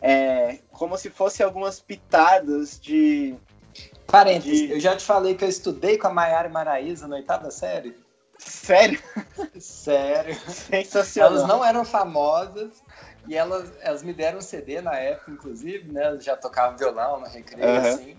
é, 0.00 0.60
como 0.70 0.96
se 0.96 1.10
fosse 1.10 1.42
algumas 1.42 1.80
pitadas 1.80 2.78
de, 2.78 3.34
Parênteses, 4.06 4.60
de... 4.60 4.70
eu 4.70 4.78
já 4.78 4.96
te 4.96 5.04
falei 5.04 5.34
que 5.34 5.44
eu 5.44 5.48
estudei 5.48 5.98
com 5.98 6.06
a 6.06 6.12
Maiara 6.12 6.48
e 6.48 6.52
Maraísa 6.52 7.08
na 7.08 7.16
oitava 7.16 7.50
série. 7.50 7.96
Sério? 8.38 9.02
Sério. 9.58 10.36
Sensacional. 10.48 11.32
Elas 11.32 11.48
não 11.48 11.64
eram 11.64 11.84
famosas 11.84 12.84
e 13.26 13.34
elas, 13.34 13.72
elas 13.80 14.04
me 14.04 14.12
deram 14.12 14.38
um 14.38 14.42
CD 14.42 14.80
na 14.80 14.94
época, 14.94 15.32
inclusive, 15.32 15.90
né? 15.90 16.04
Elas 16.04 16.24
já 16.24 16.36
tocavam 16.36 16.76
violão 16.76 17.18
no 17.18 17.26
recreio, 17.26 17.68
uhum. 17.68 17.76
assim. 17.78 18.16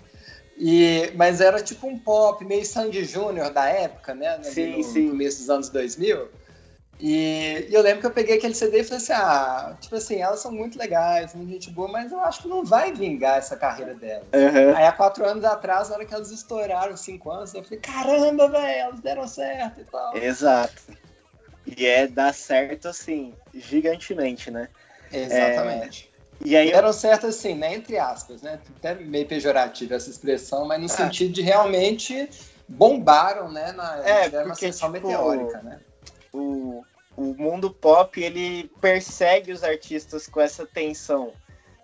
E, 0.57 1.11
mas 1.15 1.39
era 1.39 1.61
tipo 1.61 1.85
um 1.87 1.99
pop, 1.99 2.43
meio 2.43 2.65
Sandy 2.65 3.05
Júnior 3.05 3.51
da 3.51 3.69
época, 3.69 4.15
né? 4.15 4.41
Sim, 4.41 4.77
no 4.77 4.83
sim. 4.83 5.09
começo 5.09 5.39
dos 5.39 5.49
anos 5.49 5.69
2000. 5.69 6.27
E, 6.99 7.67
e, 7.69 7.73
eu 7.73 7.81
lembro 7.83 8.01
que 8.01 8.07
eu 8.07 8.11
peguei 8.11 8.37
aquele 8.37 8.55
CD 8.55 8.79
e 8.79 8.83
falei 8.83 8.97
assim: 8.97 9.13
ah, 9.13 9.77
tipo 9.79 9.95
assim, 9.95 10.19
elas 10.19 10.39
são 10.39 10.51
muito 10.51 10.79
legais, 10.79 11.35
muito 11.35 11.51
gente 11.51 11.69
boa, 11.69 11.87
mas 11.87 12.11
eu 12.11 12.19
acho 12.21 12.41
que 12.41 12.47
não 12.47 12.65
vai 12.65 12.91
vingar 12.91 13.37
essa 13.37 13.55
carreira 13.55 13.93
delas. 13.93 14.25
Uhum. 14.33 14.75
Aí 14.75 14.83
há 14.83 14.91
quatro 14.91 15.23
anos 15.23 15.45
atrás, 15.45 15.89
na 15.89 15.95
hora 15.95 16.05
que 16.05 16.13
elas 16.13 16.31
estouraram, 16.31 16.97
cinco 16.97 17.29
anos, 17.29 17.53
eu 17.53 17.63
falei: 17.63 17.79
caramba, 17.79 18.49
velho, 18.49 18.79
elas 18.79 18.99
deram 18.99 19.27
certo 19.27 19.81
e 19.81 19.85
tal. 19.85 20.17
Exato. 20.17 20.81
E 21.67 21.85
é 21.85 22.07
dar 22.07 22.33
certo, 22.33 22.87
assim, 22.87 23.35
gigantemente, 23.53 24.49
né? 24.49 24.67
Exatamente. 25.11 26.06
É... 26.06 26.06
E 26.45 26.55
aí 26.55 26.71
deram 26.71 26.89
eu... 26.89 26.93
certo, 26.93 27.27
assim, 27.27 27.55
né? 27.55 27.73
Entre 27.73 27.97
aspas, 27.97 28.41
né? 28.41 28.59
Até 28.77 28.95
meio 28.95 29.27
pejorativo 29.27 29.93
essa 29.93 30.09
expressão, 30.09 30.65
mas 30.65 30.79
no 30.79 30.85
ah. 30.85 30.89
sentido 30.89 31.33
de 31.33 31.41
realmente 31.41 32.29
bombaram, 32.67 33.51
né? 33.51 33.71
Na, 33.71 33.97
é, 34.07 34.29
porque, 34.29 34.65
uma 34.65 34.71
tipo, 34.71 34.89
meteórica, 34.89 35.61
né? 35.61 35.79
o, 36.37 36.83
o 37.15 37.33
mundo 37.33 37.71
pop 37.71 38.21
ele 38.21 38.69
persegue 38.81 39.51
os 39.51 39.63
artistas 39.63 40.27
com 40.27 40.39
essa 40.39 40.65
tensão 40.65 41.33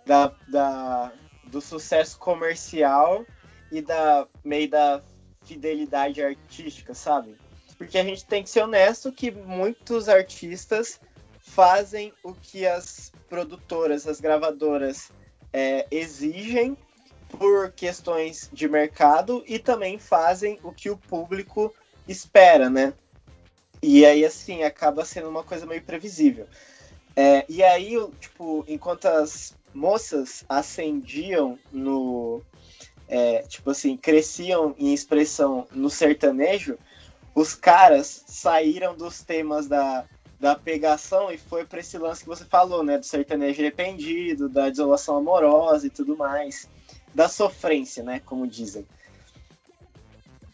da, 0.05 0.31
da, 0.47 1.11
do 1.47 1.61
sucesso 1.61 2.17
comercial 2.19 3.25
e 3.71 3.81
da 3.81 4.27
meio 4.43 4.69
da 4.69 5.01
fidelidade 5.43 6.23
artística, 6.23 6.93
sabe? 6.93 7.35
Porque 7.77 7.97
a 7.97 8.03
gente 8.03 8.25
tem 8.25 8.43
que 8.43 8.49
ser 8.49 8.61
honesto 8.61 9.11
que 9.11 9.31
muitos 9.31 10.07
artistas 10.07 10.99
fazem 11.43 12.13
o 12.23 12.33
que 12.33 12.65
as 12.65 13.11
produtoras, 13.29 14.07
as 14.07 14.19
gravadoras 14.19 15.11
é, 15.51 15.85
exigem 15.91 16.75
por 17.37 17.71
questões 17.71 18.49
de 18.51 18.67
mercado 18.67 19.43
e 19.45 19.59
também 19.59 19.99
fazem 19.99 20.59
o 20.63 20.71
que 20.71 20.89
o 20.89 20.97
público 20.97 21.73
espera, 22.07 22.69
né? 22.69 22.93
E 23.81 24.05
aí, 24.05 24.23
assim, 24.23 24.63
acaba 24.63 25.03
sendo 25.03 25.29
uma 25.29 25.43
coisa 25.43 25.65
meio 25.65 25.83
previsível. 25.83 26.47
É, 27.15 27.45
e 27.49 27.61
aí, 27.61 27.95
tipo, 28.19 28.63
enquanto 28.67 29.05
as 29.05 29.55
moças 29.73 30.45
ascendiam 30.47 31.59
no. 31.71 32.41
É, 33.07 33.43
tipo 33.43 33.69
assim, 33.69 33.97
cresciam 33.97 34.73
em 34.79 34.93
expressão 34.93 35.67
no 35.71 35.89
sertanejo, 35.89 36.79
os 37.35 37.53
caras 37.53 38.23
saíram 38.25 38.95
dos 38.95 39.21
temas 39.21 39.67
da, 39.67 40.05
da 40.43 40.57
pegação 40.57 41.31
e 41.31 41.37
foi 41.37 41.63
para 41.63 41.79
esse 41.79 41.97
lance 41.97 42.21
que 42.21 42.27
você 42.27 42.43
falou, 42.43 42.83
né? 42.83 42.97
Do 42.97 43.05
sertanejo 43.05 43.61
arrependido, 43.61 44.49
da 44.49 44.69
desolação 44.69 45.15
amorosa 45.15 45.87
e 45.87 45.89
tudo 45.89 46.17
mais. 46.17 46.67
Da 47.15 47.29
sofrência, 47.29 48.03
né? 48.03 48.21
Como 48.25 48.45
dizem. 48.45 48.85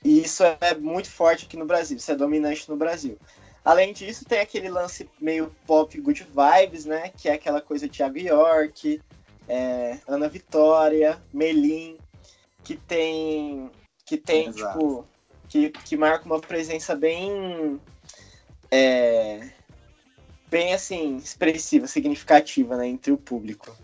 E 0.06 0.22
isso 0.22 0.44
é 0.44 0.76
muito 0.76 1.10
forte 1.10 1.48
aqui 1.48 1.58
no 1.58 1.66
Brasil, 1.66 1.98
isso 1.98 2.12
é 2.12 2.16
dominante 2.16 2.70
no 2.70 2.78
Brasil. 2.78 3.18
Além 3.66 3.92
disso, 3.92 4.26
tem 4.26 4.40
aquele 4.40 4.70
lance 4.70 5.10
meio 5.20 5.52
pop 5.66 6.00
good 6.00 6.24
vibes, 6.24 6.86
né? 6.86 7.12
Que 7.18 7.28
é 7.28 7.34
aquela 7.34 7.60
coisa 7.60 7.88
de 7.88 7.98
Thiago 7.98 8.20
York, 8.20 9.02
é, 9.48 9.98
Ana 10.08 10.30
Vitória, 10.30 11.20
Melim, 11.34 11.98
que 12.64 12.76
tem. 12.76 13.72
que 14.06 14.18
tem, 14.18 14.50
Exato. 14.50 14.78
tipo. 14.78 15.08
Que, 15.48 15.72
que 15.72 15.98
marca 15.98 16.28
uma 16.28 16.40
presença 16.40 16.96
bem. 16.96 17.82
É, 18.70 19.50
bem 20.50 20.74
assim, 20.74 21.18
expressiva, 21.18 21.88
significativa, 21.88 22.76
né, 22.78 22.88
entre 22.88 23.12
o 23.12 23.18
público. 23.18 23.76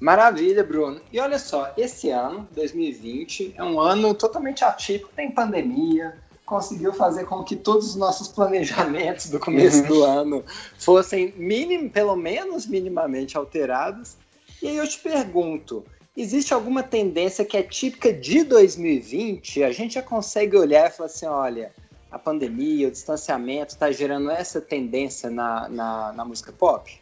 Maravilha, 0.00 0.64
Bruno. 0.64 1.00
E 1.12 1.20
olha 1.20 1.38
só, 1.38 1.72
esse 1.76 2.10
ano, 2.10 2.48
2020, 2.56 3.54
é 3.56 3.62
um 3.62 3.78
ano 3.78 4.12
totalmente 4.14 4.64
atípico, 4.64 5.10
tem 5.14 5.30
pandemia, 5.30 6.18
conseguiu 6.44 6.92
fazer 6.92 7.24
com 7.24 7.44
que 7.44 7.54
todos 7.54 7.90
os 7.90 7.94
nossos 7.94 8.26
planejamentos 8.26 9.30
do 9.30 9.38
começo 9.38 9.82
uhum. 9.82 9.88
do 9.88 10.04
ano 10.04 10.44
fossem 10.76 11.32
minim, 11.36 11.88
pelo 11.88 12.16
menos 12.16 12.66
minimamente 12.66 13.36
alterados. 13.36 14.16
E 14.60 14.68
aí 14.68 14.76
eu 14.76 14.88
te 14.88 14.98
pergunto, 14.98 15.84
existe 16.16 16.52
alguma 16.52 16.82
tendência 16.82 17.44
que 17.44 17.56
é 17.56 17.62
típica 17.62 18.12
de 18.12 18.42
2020? 18.42 19.62
A 19.62 19.70
gente 19.70 19.94
já 19.94 20.02
consegue 20.02 20.56
olhar 20.56 20.90
e 20.90 20.92
falar 20.92 21.06
assim, 21.06 21.26
olha, 21.26 21.72
a 22.12 22.18
pandemia, 22.18 22.88
o 22.88 22.90
distanciamento 22.90 23.72
está 23.72 23.90
gerando 23.90 24.30
essa 24.30 24.60
tendência 24.60 25.30
na, 25.30 25.66
na, 25.70 26.12
na 26.12 26.24
música 26.26 26.52
pop? 26.52 27.00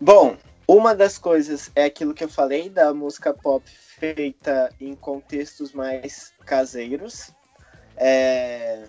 Bom, 0.00 0.38
uma 0.66 0.94
das 0.94 1.18
coisas 1.18 1.70
é 1.76 1.84
aquilo 1.84 2.14
que 2.14 2.24
eu 2.24 2.28
falei 2.28 2.70
da 2.70 2.94
música 2.94 3.34
pop 3.34 3.68
feita 3.68 4.74
em 4.80 4.94
contextos 4.94 5.72
mais 5.72 6.32
caseiros. 6.46 7.30
É... 7.94 8.86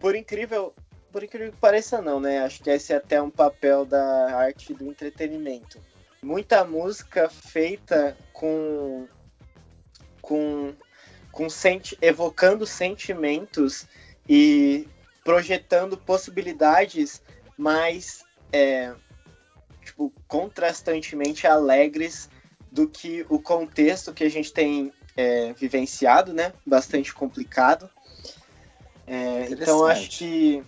Por 0.00 0.16
incrível, 0.16 0.72
por 1.12 1.22
incrível 1.22 1.52
que 1.52 1.58
pareça 1.58 2.00
não, 2.00 2.18
né? 2.18 2.40
Acho 2.40 2.62
que 2.62 2.70
esse 2.70 2.94
é 2.94 2.96
até 2.96 3.20
um 3.20 3.30
papel 3.30 3.84
da 3.84 4.34
arte 4.34 4.72
do 4.72 4.88
entretenimento. 4.88 5.78
Muita 6.22 6.64
música 6.64 7.28
feita 7.28 8.16
com 8.32 9.06
com 10.22 10.72
com 11.30 11.50
senti 11.50 11.98
evocando 12.00 12.64
sentimentos 12.64 13.86
e 14.28 14.88
projetando 15.24 15.96
possibilidades 15.96 17.22
mais 17.56 18.24
é, 18.52 18.92
tipo, 19.84 20.12
contrastantemente 20.28 21.46
alegres 21.46 22.28
do 22.70 22.88
que 22.88 23.24
o 23.28 23.40
contexto 23.40 24.12
que 24.12 24.24
a 24.24 24.30
gente 24.30 24.52
tem 24.52 24.92
é, 25.16 25.52
vivenciado, 25.54 26.32
né? 26.32 26.52
Bastante 26.64 27.12
complicado. 27.14 27.88
É, 29.06 29.48
então 29.50 29.86
acho 29.86 30.10
que, 30.10 30.64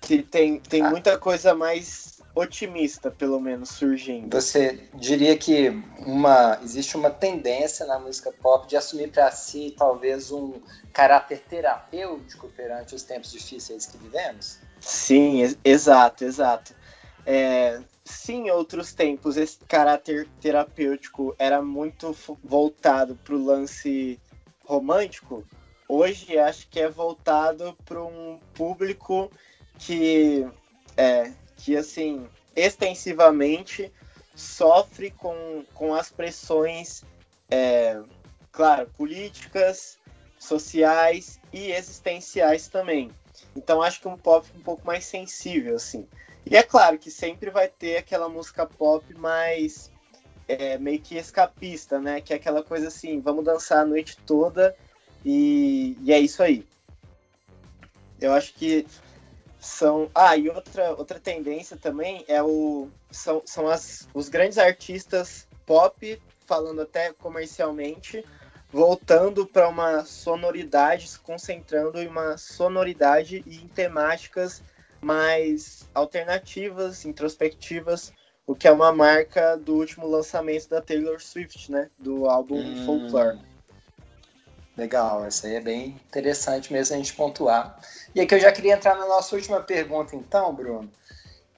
que 0.00 0.22
tem, 0.22 0.60
tem 0.60 0.82
ah. 0.82 0.90
muita 0.90 1.18
coisa 1.18 1.54
mais 1.54 2.09
otimista, 2.34 3.10
pelo 3.10 3.40
menos, 3.40 3.70
surgindo. 3.70 4.40
Você 4.40 4.88
diria 4.94 5.36
que 5.36 5.70
uma 6.06 6.58
existe 6.62 6.96
uma 6.96 7.10
tendência 7.10 7.86
na 7.86 7.98
música 7.98 8.32
pop 8.32 8.66
de 8.68 8.76
assumir 8.76 9.10
para 9.10 9.30
si 9.30 9.74
talvez 9.76 10.30
um 10.30 10.60
caráter 10.92 11.40
terapêutico 11.48 12.48
perante 12.48 12.94
os 12.94 13.02
tempos 13.02 13.32
difíceis 13.32 13.86
que 13.86 13.98
vivemos? 13.98 14.60
Sim, 14.80 15.54
exato, 15.64 16.24
exato. 16.24 16.74
É, 17.26 17.80
sim, 18.04 18.46
em 18.46 18.50
outros 18.50 18.92
tempos, 18.92 19.36
esse 19.36 19.58
caráter 19.68 20.28
terapêutico 20.40 21.34
era 21.38 21.60
muito 21.60 22.16
voltado 22.42 23.14
para 23.16 23.34
o 23.34 23.44
lance 23.44 24.18
romântico. 24.64 25.44
Hoje, 25.88 26.38
acho 26.38 26.68
que 26.68 26.80
é 26.80 26.88
voltado 26.88 27.76
para 27.84 28.02
um 28.02 28.38
público 28.54 29.30
que, 29.78 30.46
é, 30.96 31.32
que, 31.64 31.76
assim, 31.76 32.26
extensivamente 32.54 33.92
sofre 34.34 35.10
com, 35.10 35.64
com 35.74 35.94
as 35.94 36.10
pressões, 36.10 37.02
é, 37.50 38.00
claro, 38.50 38.88
políticas, 38.96 39.98
sociais 40.38 41.38
e 41.52 41.70
existenciais 41.72 42.68
também. 42.68 43.10
Então, 43.54 43.82
acho 43.82 44.00
que 44.00 44.08
um 44.08 44.16
pop 44.16 44.46
um 44.56 44.60
pouco 44.60 44.86
mais 44.86 45.04
sensível, 45.04 45.76
assim. 45.76 46.06
E 46.46 46.56
é 46.56 46.62
claro 46.62 46.98
que 46.98 47.10
sempre 47.10 47.50
vai 47.50 47.68
ter 47.68 47.98
aquela 47.98 48.28
música 48.28 48.64
pop 48.64 49.04
mais 49.14 49.90
é, 50.48 50.78
meio 50.78 51.00
que 51.00 51.16
escapista, 51.16 52.00
né? 52.00 52.20
Que 52.20 52.32
é 52.32 52.36
aquela 52.36 52.62
coisa 52.62 52.88
assim, 52.88 53.20
vamos 53.20 53.44
dançar 53.44 53.82
a 53.82 53.84
noite 53.84 54.16
toda 54.26 54.74
e, 55.24 55.96
e 56.02 56.12
é 56.12 56.18
isso 56.18 56.42
aí. 56.42 56.66
Eu 58.20 58.32
acho 58.32 58.54
que 58.54 58.86
são. 59.60 60.10
Ah, 60.14 60.36
e 60.36 60.48
outra, 60.48 60.90
outra 60.92 61.20
tendência 61.20 61.76
também 61.76 62.24
é 62.26 62.42
o. 62.42 62.88
São, 63.10 63.42
são 63.44 63.68
as, 63.68 64.08
os 64.14 64.28
grandes 64.28 64.58
artistas 64.58 65.46
pop, 65.66 66.20
falando 66.46 66.80
até 66.80 67.12
comercialmente, 67.12 68.24
voltando 68.72 69.46
para 69.46 69.68
uma 69.68 70.04
sonoridade, 70.04 71.08
se 71.08 71.18
concentrando 71.20 71.98
em 72.00 72.08
uma 72.08 72.36
sonoridade 72.36 73.44
e 73.46 73.56
em 73.56 73.68
temáticas 73.68 74.62
mais 75.00 75.88
alternativas, 75.94 77.04
introspectivas, 77.04 78.12
o 78.46 78.54
que 78.54 78.66
é 78.66 78.72
uma 78.72 78.92
marca 78.92 79.56
do 79.56 79.74
último 79.76 80.06
lançamento 80.06 80.68
da 80.68 80.80
Taylor 80.80 81.20
Swift, 81.20 81.70
né? 81.70 81.90
Do 81.98 82.26
álbum 82.26 82.58
hum, 82.58 82.84
Folklore. 82.84 83.38
Legal, 84.80 85.28
isso 85.28 85.46
aí 85.46 85.56
é 85.56 85.60
bem 85.60 86.00
interessante 86.08 86.72
mesmo 86.72 86.94
a 86.94 86.98
gente 86.98 87.12
pontuar. 87.12 87.78
E 88.14 88.20
aqui 88.22 88.34
eu 88.34 88.40
já 88.40 88.50
queria 88.50 88.72
entrar 88.72 88.96
na 88.96 89.06
nossa 89.06 89.36
última 89.36 89.60
pergunta, 89.60 90.16
então, 90.16 90.54
Bruno. 90.54 90.90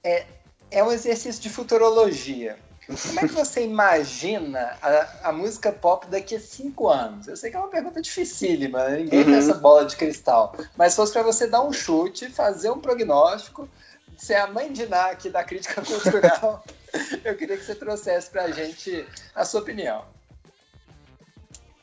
É, 0.03 0.25
é 0.69 0.83
um 0.83 0.91
exercício 0.91 1.41
de 1.41 1.49
futurologia. 1.49 2.59
Como 2.85 3.19
é 3.21 3.25
que 3.25 3.33
você 3.33 3.63
imagina 3.63 4.77
a, 4.81 5.29
a, 5.29 5.31
música 5.31 5.71
pop 5.71 6.05
daqui 6.07 6.35
a 6.35 6.39
cinco 6.39 6.89
anos? 6.89 7.29
Eu 7.29 7.37
sei 7.37 7.49
que 7.49 7.55
é 7.55 7.59
uma 7.59 7.69
pergunta 7.69 8.01
dificílima, 8.01 8.89
né? 8.89 8.97
ninguém 8.97 9.19
uhum. 9.19 9.25
tem 9.25 9.35
essa 9.35 9.53
bola 9.53 9.85
de 9.85 9.95
cristal. 9.95 10.53
Mas 10.75 10.91
se 10.91 10.97
fosse 10.97 11.13
para 11.13 11.23
você 11.23 11.47
dar 11.47 11.61
um 11.61 11.71
chute, 11.71 12.27
fazer 12.27 12.71
um 12.71 12.81
prognóstico, 12.81 13.69
ser 14.17 14.35
a 14.35 14.47
mãe 14.47 14.69
de 14.69 14.85
Ná 14.85 15.11
aqui 15.11 15.29
da 15.29 15.45
crítica 15.45 15.81
cultural, 15.81 16.61
eu 17.23 17.37
queria 17.37 17.55
que 17.55 17.63
você 17.63 17.73
trouxesse 17.73 18.29
para 18.29 18.43
a 18.43 18.51
gente 18.51 19.07
a 19.33 19.45
sua 19.45 19.61
opinião. 19.61 20.03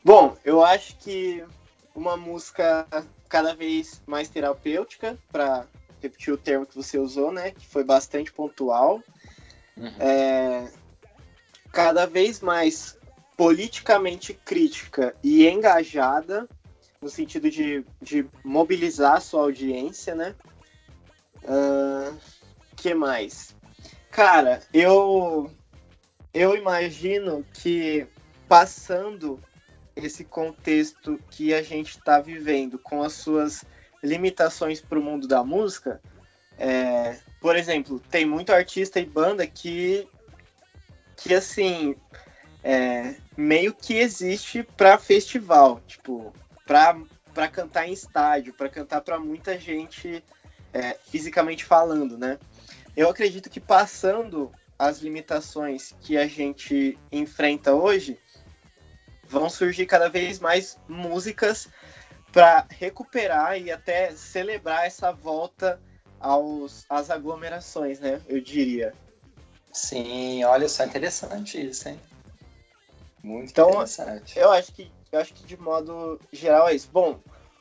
Bom, 0.03 0.35
eu 0.43 0.63
acho 0.63 0.95
que 0.97 1.43
uma 1.95 2.17
música 2.17 2.87
cada 3.29 3.53
vez 3.53 4.01
mais 4.05 4.29
terapêutica, 4.29 5.17
para 5.31 5.65
repetir 6.01 6.33
o 6.33 6.37
termo 6.37 6.65
que 6.65 6.75
você 6.75 6.97
usou, 6.97 7.31
né? 7.31 7.51
Que 7.51 7.65
foi 7.65 7.83
bastante 7.83 8.31
pontual. 8.31 9.01
Uhum. 9.77 9.93
É, 9.99 10.67
cada 11.71 12.05
vez 12.05 12.41
mais 12.41 12.97
politicamente 13.37 14.33
crítica 14.33 15.15
e 15.23 15.47
engajada, 15.47 16.47
no 17.01 17.09
sentido 17.09 17.49
de, 17.49 17.85
de 18.01 18.25
mobilizar 18.43 19.17
a 19.17 19.21
sua 19.21 19.41
audiência, 19.41 20.13
né? 20.13 20.35
Uh, 21.43 22.15
que 22.75 22.93
mais? 22.93 23.55
Cara, 24.11 24.61
eu 24.73 25.49
eu 26.33 26.55
imagino 26.55 27.45
que 27.53 28.05
passando 28.47 29.39
esse 30.05 30.23
contexto 30.23 31.19
que 31.29 31.53
a 31.53 31.61
gente 31.61 31.97
está 31.97 32.19
vivendo 32.19 32.77
com 32.79 33.03
as 33.03 33.13
suas 33.13 33.63
limitações 34.03 34.81
para 34.81 34.99
o 34.99 35.01
mundo 35.01 35.27
da 35.27 35.43
música, 35.43 36.01
é, 36.57 37.17
por 37.39 37.55
exemplo, 37.55 37.99
tem 37.99 38.25
muito 38.25 38.51
artista 38.51 38.99
e 38.99 39.05
banda 39.05 39.45
que 39.47 40.07
que 41.17 41.33
assim 41.35 41.95
é, 42.63 43.15
meio 43.37 43.73
que 43.73 43.95
existe 43.95 44.63
para 44.63 44.97
festival, 44.97 45.79
tipo, 45.87 46.33
para 46.65 47.47
cantar 47.47 47.87
em 47.87 47.93
estádio, 47.93 48.53
para 48.53 48.69
cantar 48.69 49.01
para 49.01 49.19
muita 49.19 49.57
gente 49.57 50.23
é, 50.73 50.95
fisicamente 51.09 51.65
falando, 51.65 52.17
né? 52.17 52.39
Eu 52.95 53.09
acredito 53.09 53.49
que 53.49 53.59
passando 53.59 54.51
as 54.77 54.99
limitações 54.99 55.95
que 56.01 56.17
a 56.17 56.27
gente 56.27 56.97
enfrenta 57.11 57.73
hoje, 57.73 58.19
vão 59.31 59.49
surgir 59.49 59.85
cada 59.85 60.09
vez 60.09 60.39
mais 60.39 60.77
músicas 60.87 61.69
para 62.31 62.67
recuperar 62.69 63.57
e 63.57 63.71
até 63.71 64.11
celebrar 64.11 64.85
essa 64.85 65.11
volta 65.11 65.79
aos, 66.19 66.85
às 66.89 67.09
aglomerações, 67.09 67.99
né? 67.99 68.21
Eu 68.27 68.41
diria. 68.41 68.93
Sim, 69.71 70.43
olha 70.43 70.67
só, 70.67 70.83
interessante 70.83 71.65
isso, 71.65 71.89
hein? 71.89 71.99
Muito 73.23 73.51
então, 73.51 73.69
interessante. 73.69 74.37
Eu 74.37 74.51
acho 74.51 74.73
que 74.73 74.91
eu 75.11 75.19
acho 75.19 75.33
que 75.33 75.45
de 75.45 75.57
modo 75.57 76.19
geral 76.31 76.69
é 76.69 76.75
isso. 76.75 76.89
Bom, 76.91 77.19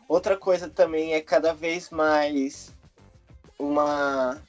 outra 0.08 0.36
coisa 0.36 0.68
também 0.68 1.14
é 1.14 1.20
cada 1.20 1.52
vez 1.52 1.90
mais 1.90 2.72
uma, 3.58 4.40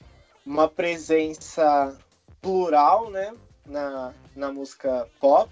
uma 0.46 0.68
presença 0.68 1.98
plural, 2.42 3.10
né, 3.10 3.34
na, 3.66 4.14
na 4.36 4.52
música 4.52 5.08
pop. 5.20 5.50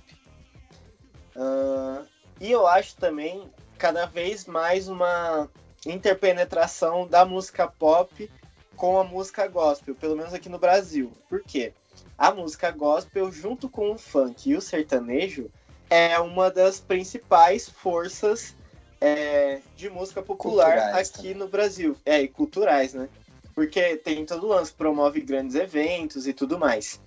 Uh, 1.39 2.05
e 2.39 2.51
eu 2.51 2.67
acho 2.67 2.95
também 2.97 3.49
cada 3.77 4.05
vez 4.05 4.45
mais 4.45 4.89
uma 4.89 5.49
interpenetração 5.85 7.07
da 7.07 7.23
música 7.23 7.67
pop 7.67 8.29
com 8.75 8.99
a 8.99 9.03
música 9.03 9.47
gospel, 9.47 9.95
pelo 9.95 10.15
menos 10.15 10.33
aqui 10.33 10.49
no 10.49 10.59
Brasil. 10.59 11.11
Por 11.29 11.41
quê? 11.41 11.73
a 12.19 12.33
música 12.33 12.69
gospel, 12.69 13.31
junto 13.31 13.69
com 13.69 13.91
o 13.93 13.97
funk 13.97 14.49
e 14.49 14.55
o 14.55 14.61
sertanejo, 14.61 15.49
é 15.89 16.19
uma 16.19 16.51
das 16.51 16.79
principais 16.79 17.69
forças 17.69 18.53
é, 18.99 19.61
de 19.77 19.89
música 19.89 20.21
popular 20.21 20.75
culturais, 20.75 21.09
aqui 21.09 21.33
no 21.33 21.47
Brasil. 21.47 21.95
É, 22.05 22.21
e 22.21 22.27
culturais, 22.27 22.93
né? 22.93 23.07
Porque 23.55 23.95
tem 23.95 24.25
todo 24.25 24.45
o 24.45 24.49
lance, 24.49 24.73
promove 24.73 25.21
grandes 25.21 25.55
eventos 25.55 26.27
e 26.27 26.33
tudo 26.33 26.59
mais. 26.59 26.99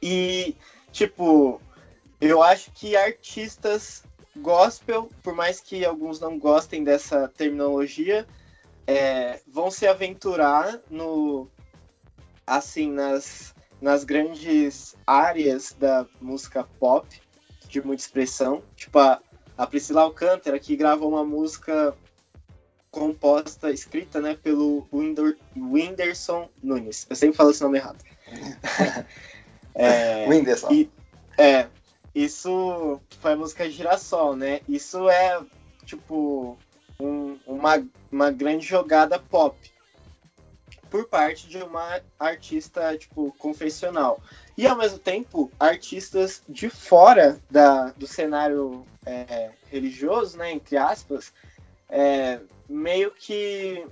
E, 0.00 0.56
tipo, 0.90 1.60
eu 2.20 2.42
acho 2.42 2.70
que 2.72 2.96
artistas 2.96 4.04
gospel, 4.36 5.10
por 5.22 5.34
mais 5.34 5.60
que 5.60 5.84
alguns 5.84 6.20
não 6.20 6.38
gostem 6.38 6.84
dessa 6.84 7.28
terminologia, 7.28 8.26
é, 8.86 9.40
vão 9.46 9.70
se 9.70 9.86
aventurar 9.86 10.80
no 10.90 11.48
assim 12.46 12.90
nas 12.90 13.54
nas 13.80 14.04
grandes 14.04 14.96
áreas 15.06 15.74
da 15.78 16.06
música 16.20 16.64
pop, 16.78 17.06
de 17.68 17.80
muita 17.82 18.02
expressão. 18.02 18.62
Tipo, 18.74 18.98
a, 18.98 19.20
a 19.56 19.66
Priscila 19.66 20.02
Alcântara, 20.02 20.58
que 20.58 20.76
gravou 20.76 21.10
uma 21.10 21.24
música 21.24 21.94
composta, 22.90 23.70
escrita, 23.70 24.20
né, 24.20 24.34
pelo 24.42 24.88
Winder, 24.92 25.36
Whindersson 25.54 26.48
Nunes. 26.62 27.06
Eu 27.10 27.16
sempre 27.16 27.36
falo 27.36 27.50
esse 27.50 27.62
nome 27.62 27.78
errado. 27.78 28.02
é, 29.74 30.26
Whindersson. 30.26 30.72
E, 30.72 30.90
é, 31.36 31.68
isso 32.16 32.98
foi 33.20 33.32
a 33.34 33.36
música 33.36 33.68
Girassol, 33.68 34.34
né? 34.34 34.62
Isso 34.66 35.06
é, 35.10 35.38
tipo, 35.84 36.56
um, 36.98 37.38
uma, 37.46 37.86
uma 38.10 38.30
grande 38.30 38.66
jogada 38.66 39.18
pop 39.18 39.54
por 40.88 41.06
parte 41.08 41.46
de 41.46 41.58
uma 41.58 42.00
artista, 42.18 42.96
tipo, 42.96 43.34
confessional. 43.38 44.18
E, 44.56 44.66
ao 44.66 44.78
mesmo 44.78 44.98
tempo, 44.98 45.52
artistas 45.60 46.42
de 46.48 46.70
fora 46.70 47.38
da, 47.50 47.90
do 47.90 48.06
cenário 48.06 48.86
é, 49.04 49.50
religioso, 49.70 50.38
né, 50.38 50.52
entre 50.52 50.78
aspas, 50.78 51.34
é, 51.86 52.40
meio 52.66 53.10
que, 53.10 53.86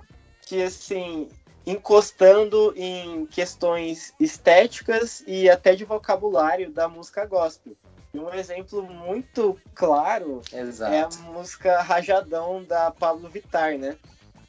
que, 0.47 0.63
assim, 0.63 1.29
encostando 1.63 2.73
em 2.75 3.27
questões 3.27 4.15
estéticas 4.19 5.23
e 5.27 5.47
até 5.47 5.75
de 5.75 5.85
vocabulário 5.85 6.71
da 6.71 6.89
música 6.89 7.23
gospel. 7.23 7.75
E 8.15 8.19
um 8.19 8.33
exemplo 8.33 8.81
muito 8.81 9.59
claro 9.73 10.41
Exato. 10.53 10.93
é 10.93 11.01
a 11.01 11.31
música 11.31 11.81
Rajadão 11.81 12.63
da 12.63 12.89
Pablo 12.89 13.27
Vittar, 13.27 13.77
né? 13.77 13.97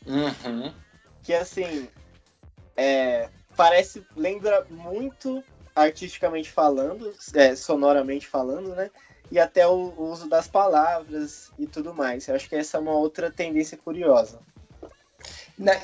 Uhum. 0.07 0.72
Que 1.24 1.35
assim, 1.35 1.88
é, 2.76 3.29
parece, 3.57 4.07
lembra 4.14 4.64
muito 4.70 5.42
artisticamente 5.74 6.48
falando, 6.48 7.12
é, 7.35 7.57
sonoramente 7.57 8.29
falando, 8.29 8.72
né? 8.76 8.88
E 9.33 9.40
até 9.40 9.66
o, 9.66 9.92
o, 9.96 10.12
uso 10.12 10.29
das 10.29 10.46
palavras 10.46 11.50
e 11.59 11.66
tudo 11.66 11.92
mais. 11.92 12.29
Eu 12.29 12.37
acho 12.37 12.48
que 12.48 12.55
essa 12.55 12.76
é 12.76 12.81
uma 12.81 12.94
outra 12.94 13.33
tendência 13.33 13.76
curiosa. 13.76 14.38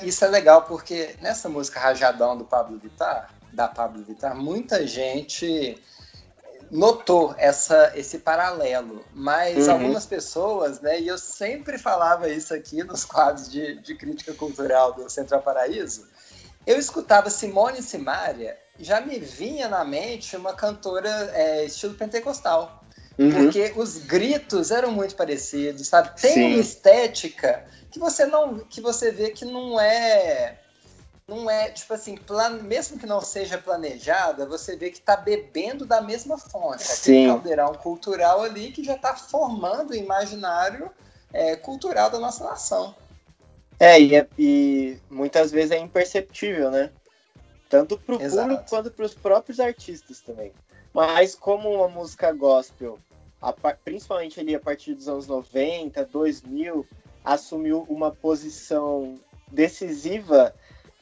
Isso 0.03 0.23
é 0.23 0.29
legal 0.29 0.61
porque 0.61 1.17
nessa 1.19 1.49
música 1.49 1.81
Rajadão 1.81 2.37
do 2.37 2.45
Pablo 2.45 2.79
Vittar, 2.79 3.33
da 3.51 3.67
Pablo 3.67 4.01
Vittar, 4.05 4.33
muita 4.33 4.87
gente 4.87 5.77
notou 6.73 7.35
essa, 7.37 7.93
esse 7.95 8.17
paralelo, 8.17 9.05
mas 9.13 9.67
uhum. 9.67 9.73
algumas 9.73 10.07
pessoas, 10.07 10.81
né, 10.81 10.99
e 10.99 11.07
eu 11.07 11.19
sempre 11.19 11.77
falava 11.77 12.27
isso 12.27 12.53
aqui 12.53 12.83
nos 12.83 13.05
quadros 13.05 13.49
de, 13.49 13.79
de 13.79 13.95
crítica 13.95 14.33
cultural 14.33 14.91
do 14.93 15.07
Central 15.07 15.41
Paraíso, 15.41 16.07
eu 16.65 16.77
escutava 16.77 17.29
Simone 17.29 17.79
e 18.79 18.83
já 18.83 18.99
me 19.01 19.19
vinha 19.19 19.69
na 19.69 19.85
mente 19.85 20.35
uma 20.35 20.53
cantora 20.53 21.09
é, 21.33 21.65
estilo 21.65 21.93
pentecostal. 21.93 22.83
Uhum. 23.19 23.31
Porque 23.31 23.73
os 23.75 23.99
gritos 23.99 24.71
eram 24.71 24.91
muito 24.91 25.15
parecidos, 25.15 25.87
sabe? 25.87 26.19
Tem 26.19 26.33
Sim. 26.33 26.53
uma 26.53 26.59
estética 26.61 27.63
que 27.91 27.99
você 27.99 28.25
não. 28.25 28.59
que 28.59 28.81
você 28.81 29.11
vê 29.11 29.29
que 29.29 29.45
não 29.45 29.79
é. 29.79 30.57
Não 31.27 31.49
é, 31.49 31.69
tipo 31.69 31.93
assim, 31.93 32.17
plan, 32.17 32.61
mesmo 32.61 32.99
que 32.99 33.05
não 33.05 33.21
seja 33.21 33.57
planejada, 33.57 34.45
você 34.45 34.75
vê 34.75 34.89
que 34.89 34.97
está 34.97 35.15
bebendo 35.15 35.85
da 35.85 36.01
mesma 36.01 36.37
fonte. 36.37 36.83
Aquele 36.91 37.27
caldeirão 37.27 37.73
cultural 37.75 38.41
ali 38.41 38.71
que 38.71 38.83
já 38.83 38.95
está 38.95 39.15
formando 39.15 39.91
o 39.91 39.95
imaginário 39.95 40.91
é, 41.31 41.55
cultural 41.55 42.09
da 42.09 42.19
nossa 42.19 42.43
nação. 42.43 42.93
É 43.79 43.99
e, 43.99 44.15
é, 44.15 44.27
e 44.37 44.97
muitas 45.09 45.49
vezes 45.51 45.71
é 45.71 45.77
imperceptível, 45.77 46.69
né? 46.69 46.91
Tanto 47.69 47.97
para 47.97 48.15
o 48.15 48.19
público 48.19 48.65
quanto 48.69 48.91
para 48.91 49.05
os 49.05 49.13
próprios 49.13 49.59
artistas 49.59 50.19
também. 50.19 50.51
Mas 50.93 51.33
como 51.33 51.73
uma 51.73 51.87
música 51.87 52.31
gospel, 52.31 52.99
a, 53.41 53.51
principalmente 53.51 54.39
ali 54.39 54.53
a 54.53 54.59
partir 54.59 54.93
dos 54.93 55.07
anos 55.07 55.25
90, 55.27 56.05
2000, 56.05 56.85
assumiu 57.23 57.85
uma 57.89 58.11
posição 58.11 59.19
decisiva 59.51 60.53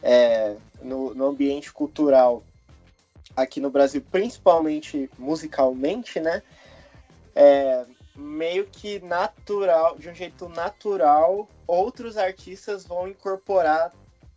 é, 0.02 0.56
no, 0.82 1.14
no 1.14 1.28
ambiente 1.28 1.72
cultural 1.72 2.44
aqui 3.36 3.60
no 3.60 3.70
Brasil, 3.70 4.04
principalmente 4.12 5.10
musicalmente, 5.18 6.20
né? 6.20 6.42
É, 7.36 7.86
meio 8.16 8.66
que 8.66 9.00
natural, 9.00 9.98
de 9.98 10.10
um 10.10 10.14
jeito 10.14 10.50
natural, 10.50 11.48
outros 11.66 12.18
artistas 12.18 12.86
vão 12.86 13.08
incorporar 13.08 13.94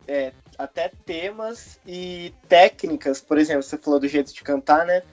é, 0.07 0.31
até 0.57 0.91
temas 1.05 1.77
e 1.85 2.33
técnicas. 2.47 3.19
Por 3.19 3.37
exemplo, 3.37 3.63
você 3.63 3.77
falou 3.77 3.99
do 3.99 4.07
jeito 4.07 4.33
de 4.33 4.41
cantar, 4.43 4.85
né? 4.85 5.03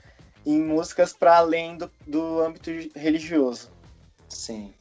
em 0.45 0.61
músicas 0.61 1.13
para 1.13 1.37
além 1.37 1.77
do, 1.77 1.89
do 2.05 2.41
âmbito 2.41 2.69
religioso. 2.95 3.71
Sim. 4.27 4.73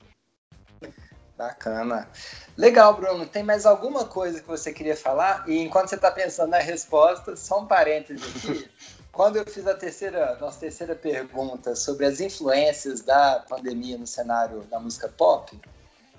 Bacana. 1.42 2.08
Legal, 2.56 2.94
Bruno. 2.94 3.26
Tem 3.26 3.42
mais 3.42 3.66
alguma 3.66 4.04
coisa 4.04 4.40
que 4.40 4.46
você 4.46 4.72
queria 4.72 4.96
falar? 4.96 5.42
E 5.48 5.58
enquanto 5.58 5.88
você 5.88 5.96
está 5.96 6.08
pensando 6.08 6.50
na 6.50 6.58
resposta, 6.58 7.34
só 7.34 7.60
um 7.60 7.66
parênteses 7.66 8.22
aqui. 8.36 8.70
Quando 9.10 9.36
eu 9.36 9.44
fiz 9.44 9.66
a 9.66 9.74
terceira, 9.74 10.38
nossa 10.40 10.60
terceira 10.60 10.94
pergunta 10.94 11.74
sobre 11.74 12.06
as 12.06 12.20
influências 12.20 13.02
da 13.02 13.44
pandemia 13.46 13.98
no 13.98 14.06
cenário 14.06 14.60
da 14.70 14.78
música 14.78 15.06
pop, 15.08 15.60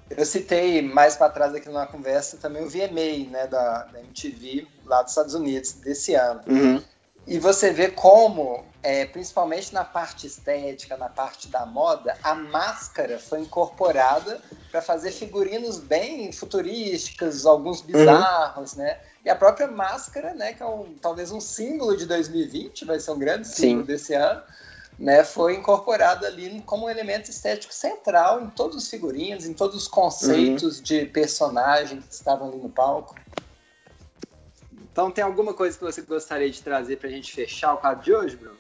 eu 0.09 0.25
citei 0.25 0.81
mais 0.81 1.15
para 1.15 1.31
trás 1.31 1.55
aqui 1.55 1.69
numa 1.69 1.87
conversa 1.87 2.37
também 2.37 2.61
o 2.61 2.69
VMA, 2.69 3.31
né, 3.31 3.47
da, 3.47 3.85
da 3.85 3.99
MTV 3.99 4.67
lá 4.85 5.01
dos 5.01 5.13
Estados 5.13 5.33
Unidos 5.33 5.71
desse 5.71 6.13
ano. 6.13 6.41
Uhum. 6.45 6.83
E 7.25 7.39
você 7.39 7.71
vê 7.71 7.89
como, 7.89 8.65
é, 8.81 9.05
principalmente 9.05 9.73
na 9.73 9.85
parte 9.85 10.27
estética, 10.27 10.97
na 10.97 11.07
parte 11.07 11.47
da 11.47 11.65
moda, 11.65 12.17
a 12.21 12.35
máscara 12.35 13.17
foi 13.17 13.39
incorporada 13.39 14.41
para 14.69 14.81
fazer 14.81 15.11
figurinos 15.11 15.79
bem 15.79 16.31
futurísticos, 16.33 17.45
alguns 17.45 17.79
uhum. 17.79 17.87
bizarros, 17.87 18.73
uhum. 18.73 18.79
né? 18.79 18.99
E 19.23 19.29
a 19.29 19.35
própria 19.35 19.67
máscara, 19.67 20.33
né, 20.33 20.51
que 20.51 20.61
é 20.61 20.65
um, 20.65 20.95
talvez 21.01 21.31
um 21.31 21.39
símbolo 21.39 21.95
de 21.95 22.05
2020, 22.05 22.83
vai 22.83 22.99
ser 22.99 23.11
um 23.11 23.19
grande 23.19 23.47
símbolo 23.47 23.85
Sim. 23.85 23.87
desse 23.87 24.13
ano, 24.13 24.41
né, 24.99 25.23
foi 25.23 25.55
incorporada 25.55 26.27
ali 26.27 26.61
como 26.65 26.87
um 26.87 26.89
elemento 26.89 27.29
estético 27.29 27.73
central 27.73 28.41
em 28.41 28.49
todos 28.49 28.75
os 28.75 28.89
figurinos, 28.89 29.45
em 29.45 29.53
todos 29.53 29.77
os 29.77 29.87
conceitos 29.87 30.77
uhum. 30.77 30.83
de 30.83 31.05
personagens 31.05 32.03
que 32.05 32.13
estavam 32.13 32.49
ali 32.49 32.57
no 32.57 32.69
palco. 32.69 33.15
Então, 34.93 35.09
tem 35.09 35.23
alguma 35.23 35.55
coisa 35.55 35.75
que 35.75 35.83
você 35.83 36.03
gostaria 36.03 36.51
de 36.51 36.61
trazer 36.61 36.97
para 36.97 37.09
a 37.09 37.11
gente 37.11 37.33
fechar 37.33 37.73
o 37.73 37.77
quadro 37.77 38.03
de 38.03 38.13
hoje, 38.13 38.37
Bruno? 38.37 38.59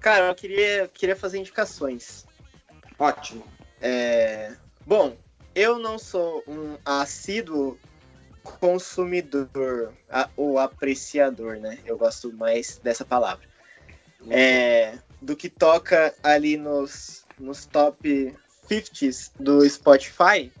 Cara, 0.00 0.28
eu 0.28 0.34
queria, 0.36 0.88
queria 0.94 1.16
fazer 1.16 1.38
indicações. 1.38 2.24
Ótimo. 2.96 3.44
É... 3.80 4.54
Bom, 4.86 5.16
eu 5.52 5.80
não 5.80 5.98
sou 5.98 6.44
um 6.46 6.78
assíduo 6.84 7.76
consumidor 8.44 9.92
a, 10.08 10.30
ou 10.36 10.60
apreciador, 10.60 11.56
né? 11.56 11.76
Eu 11.84 11.98
gosto 11.98 12.32
mais 12.32 12.80
dessa 12.80 13.04
palavra. 13.04 13.44
É, 14.30 14.96
do 15.20 15.34
que 15.34 15.48
toca 15.48 16.14
ali 16.22 16.56
nos, 16.56 17.26
nos 17.36 17.66
top 17.66 18.32
50s 18.70 19.32
do 19.40 19.68
Spotify, 19.68 20.52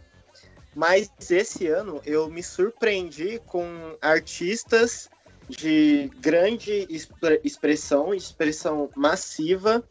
mas 0.74 1.10
esse 1.30 1.66
ano 1.66 2.00
eu 2.04 2.28
me 2.28 2.42
surpreendi 2.42 3.40
com 3.46 3.96
artistas 4.00 5.10
de 5.48 6.10
grande 6.20 6.86
expressão, 7.44 8.14
expressão 8.14 8.90
massiva, 8.96 9.82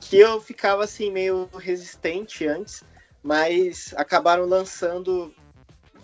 que 0.00 0.16
eu 0.18 0.40
ficava 0.40 0.84
assim 0.84 1.10
meio 1.10 1.48
resistente 1.54 2.46
antes, 2.46 2.82
mas 3.22 3.92
acabaram 3.96 4.46
lançando 4.46 5.34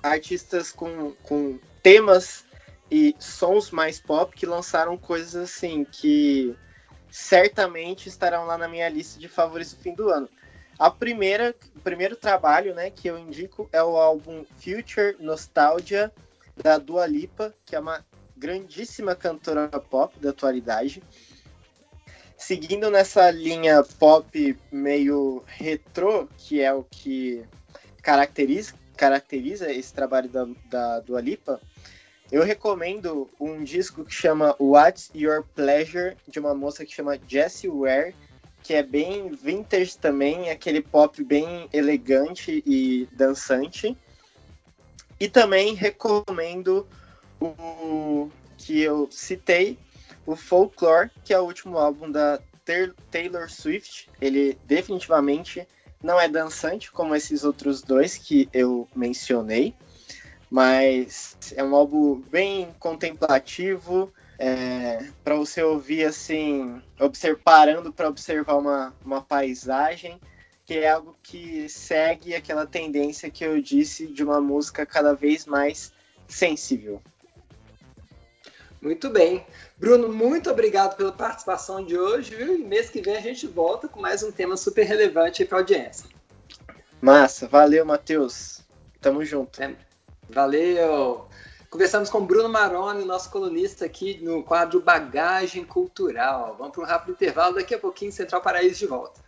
artistas 0.02 0.70
com, 0.70 1.12
com 1.22 1.58
temas 1.82 2.44
e 2.90 3.14
sons 3.18 3.70
mais 3.70 3.98
pop 3.98 4.34
que 4.36 4.44
lançaram 4.44 4.98
coisas 4.98 5.34
assim 5.34 5.84
que 5.84 6.54
certamente 7.10 8.08
estarão 8.08 8.44
lá 8.44 8.58
na 8.58 8.68
minha 8.68 8.88
lista 8.88 9.18
de 9.18 9.28
favoritos 9.28 9.72
do 9.74 9.80
fim 9.80 9.94
do 9.94 10.10
ano. 10.10 10.28
A 10.78 10.90
primeira, 10.90 11.54
o 11.76 11.80
primeiro 11.80 12.16
trabalho, 12.16 12.74
né, 12.74 12.90
que 12.90 13.08
eu 13.08 13.18
indico 13.18 13.68
é 13.72 13.82
o 13.82 13.96
álbum 13.96 14.44
Future 14.56 15.16
Nostalgia 15.20 16.12
da 16.56 16.78
Dua 16.78 17.06
Lipa, 17.06 17.54
que 17.64 17.76
é 17.76 17.80
uma 17.80 18.04
grandíssima 18.36 19.14
cantora 19.14 19.68
pop 19.68 20.18
da 20.18 20.30
atualidade. 20.30 21.02
Seguindo 22.36 22.90
nessa 22.90 23.30
linha 23.30 23.82
pop 23.98 24.58
meio 24.70 25.42
retrô, 25.46 26.28
que 26.36 26.60
é 26.60 26.72
o 26.72 26.82
que 26.82 27.44
caracteriza, 28.02 28.74
caracteriza 28.96 29.72
esse 29.72 29.94
trabalho 29.94 30.28
da, 30.28 30.46
da 30.68 31.00
Dua 31.00 31.20
Lipa, 31.20 31.60
eu 32.32 32.42
recomendo 32.42 33.30
um 33.38 33.62
disco 33.62 34.04
que 34.04 34.12
chama 34.12 34.56
What's 34.58 35.10
Your 35.14 35.44
Pleasure, 35.54 36.16
de 36.26 36.40
uma 36.40 36.54
moça 36.54 36.84
que 36.84 36.92
chama 36.92 37.18
Jessie 37.28 37.70
Ware, 37.70 38.14
que 38.64 38.72
é 38.72 38.82
bem 38.82 39.28
vintage 39.28 39.98
também, 39.98 40.48
aquele 40.48 40.80
pop 40.80 41.22
bem 41.22 41.68
elegante 41.70 42.62
e 42.66 43.06
dançante. 43.12 43.94
E 45.20 45.28
também 45.28 45.74
recomendo 45.74 46.88
o 47.38 48.30
que 48.56 48.80
eu 48.80 49.06
citei, 49.10 49.78
o 50.24 50.34
Folklore, 50.34 51.10
que 51.22 51.34
é 51.34 51.38
o 51.38 51.44
último 51.44 51.76
álbum 51.76 52.10
da 52.10 52.40
Taylor 53.10 53.50
Swift. 53.50 54.08
Ele 54.18 54.58
definitivamente 54.64 55.68
não 56.02 56.18
é 56.18 56.26
dançante 56.26 56.90
como 56.90 57.14
esses 57.14 57.44
outros 57.44 57.82
dois 57.82 58.16
que 58.16 58.48
eu 58.50 58.88
mencionei, 58.96 59.74
mas 60.50 61.36
é 61.54 61.62
um 61.62 61.74
álbum 61.76 62.22
bem 62.30 62.74
contemplativo, 62.78 64.10
é, 64.38 65.08
para 65.22 65.34
você 65.34 65.62
ouvir 65.62 66.04
assim, 66.04 66.82
observ 67.00 67.38
parando 67.42 67.92
para 67.92 68.08
observar 68.08 68.56
uma, 68.56 68.94
uma 69.04 69.22
paisagem, 69.22 70.20
que 70.64 70.78
é 70.78 70.90
algo 70.90 71.16
que 71.22 71.68
segue 71.68 72.34
aquela 72.34 72.66
tendência 72.66 73.30
que 73.30 73.44
eu 73.44 73.60
disse 73.60 74.06
de 74.06 74.24
uma 74.24 74.40
música 74.40 74.86
cada 74.86 75.14
vez 75.14 75.46
mais 75.46 75.92
sensível. 76.26 77.02
Muito 78.80 79.08
bem. 79.08 79.46
Bruno, 79.78 80.12
muito 80.12 80.50
obrigado 80.50 80.96
pela 80.96 81.10
participação 81.10 81.84
de 81.84 81.96
hoje, 81.98 82.34
viu? 82.34 82.54
E 82.54 82.62
mês 82.62 82.90
que 82.90 83.00
vem 83.00 83.16
a 83.16 83.20
gente 83.20 83.46
volta 83.46 83.88
com 83.88 83.98
mais 83.98 84.22
um 84.22 84.30
tema 84.30 84.58
super 84.58 84.84
relevante 84.84 85.44
para 85.44 85.58
a 85.58 85.60
audiência. 85.60 86.06
Massa, 87.00 87.48
valeu, 87.48 87.84
Matheus. 87.84 88.62
Tamo 89.00 89.24
junto. 89.24 89.62
É, 89.62 89.74
valeu. 90.28 91.28
Conversamos 91.74 92.08
com 92.08 92.24
Bruno 92.24 92.48
Maroni, 92.48 93.04
nosso 93.04 93.28
colunista 93.28 93.84
aqui 93.84 94.20
no 94.22 94.44
quadro 94.44 94.80
Bagagem 94.80 95.64
Cultural. 95.64 96.54
Vamos 96.56 96.72
para 96.72 96.84
um 96.84 96.86
rápido 96.86 97.14
intervalo, 97.14 97.56
daqui 97.56 97.74
a 97.74 97.78
pouquinho 97.80 98.12
Central 98.12 98.40
Paraíso 98.40 98.78
de 98.78 98.86
volta. 98.86 99.20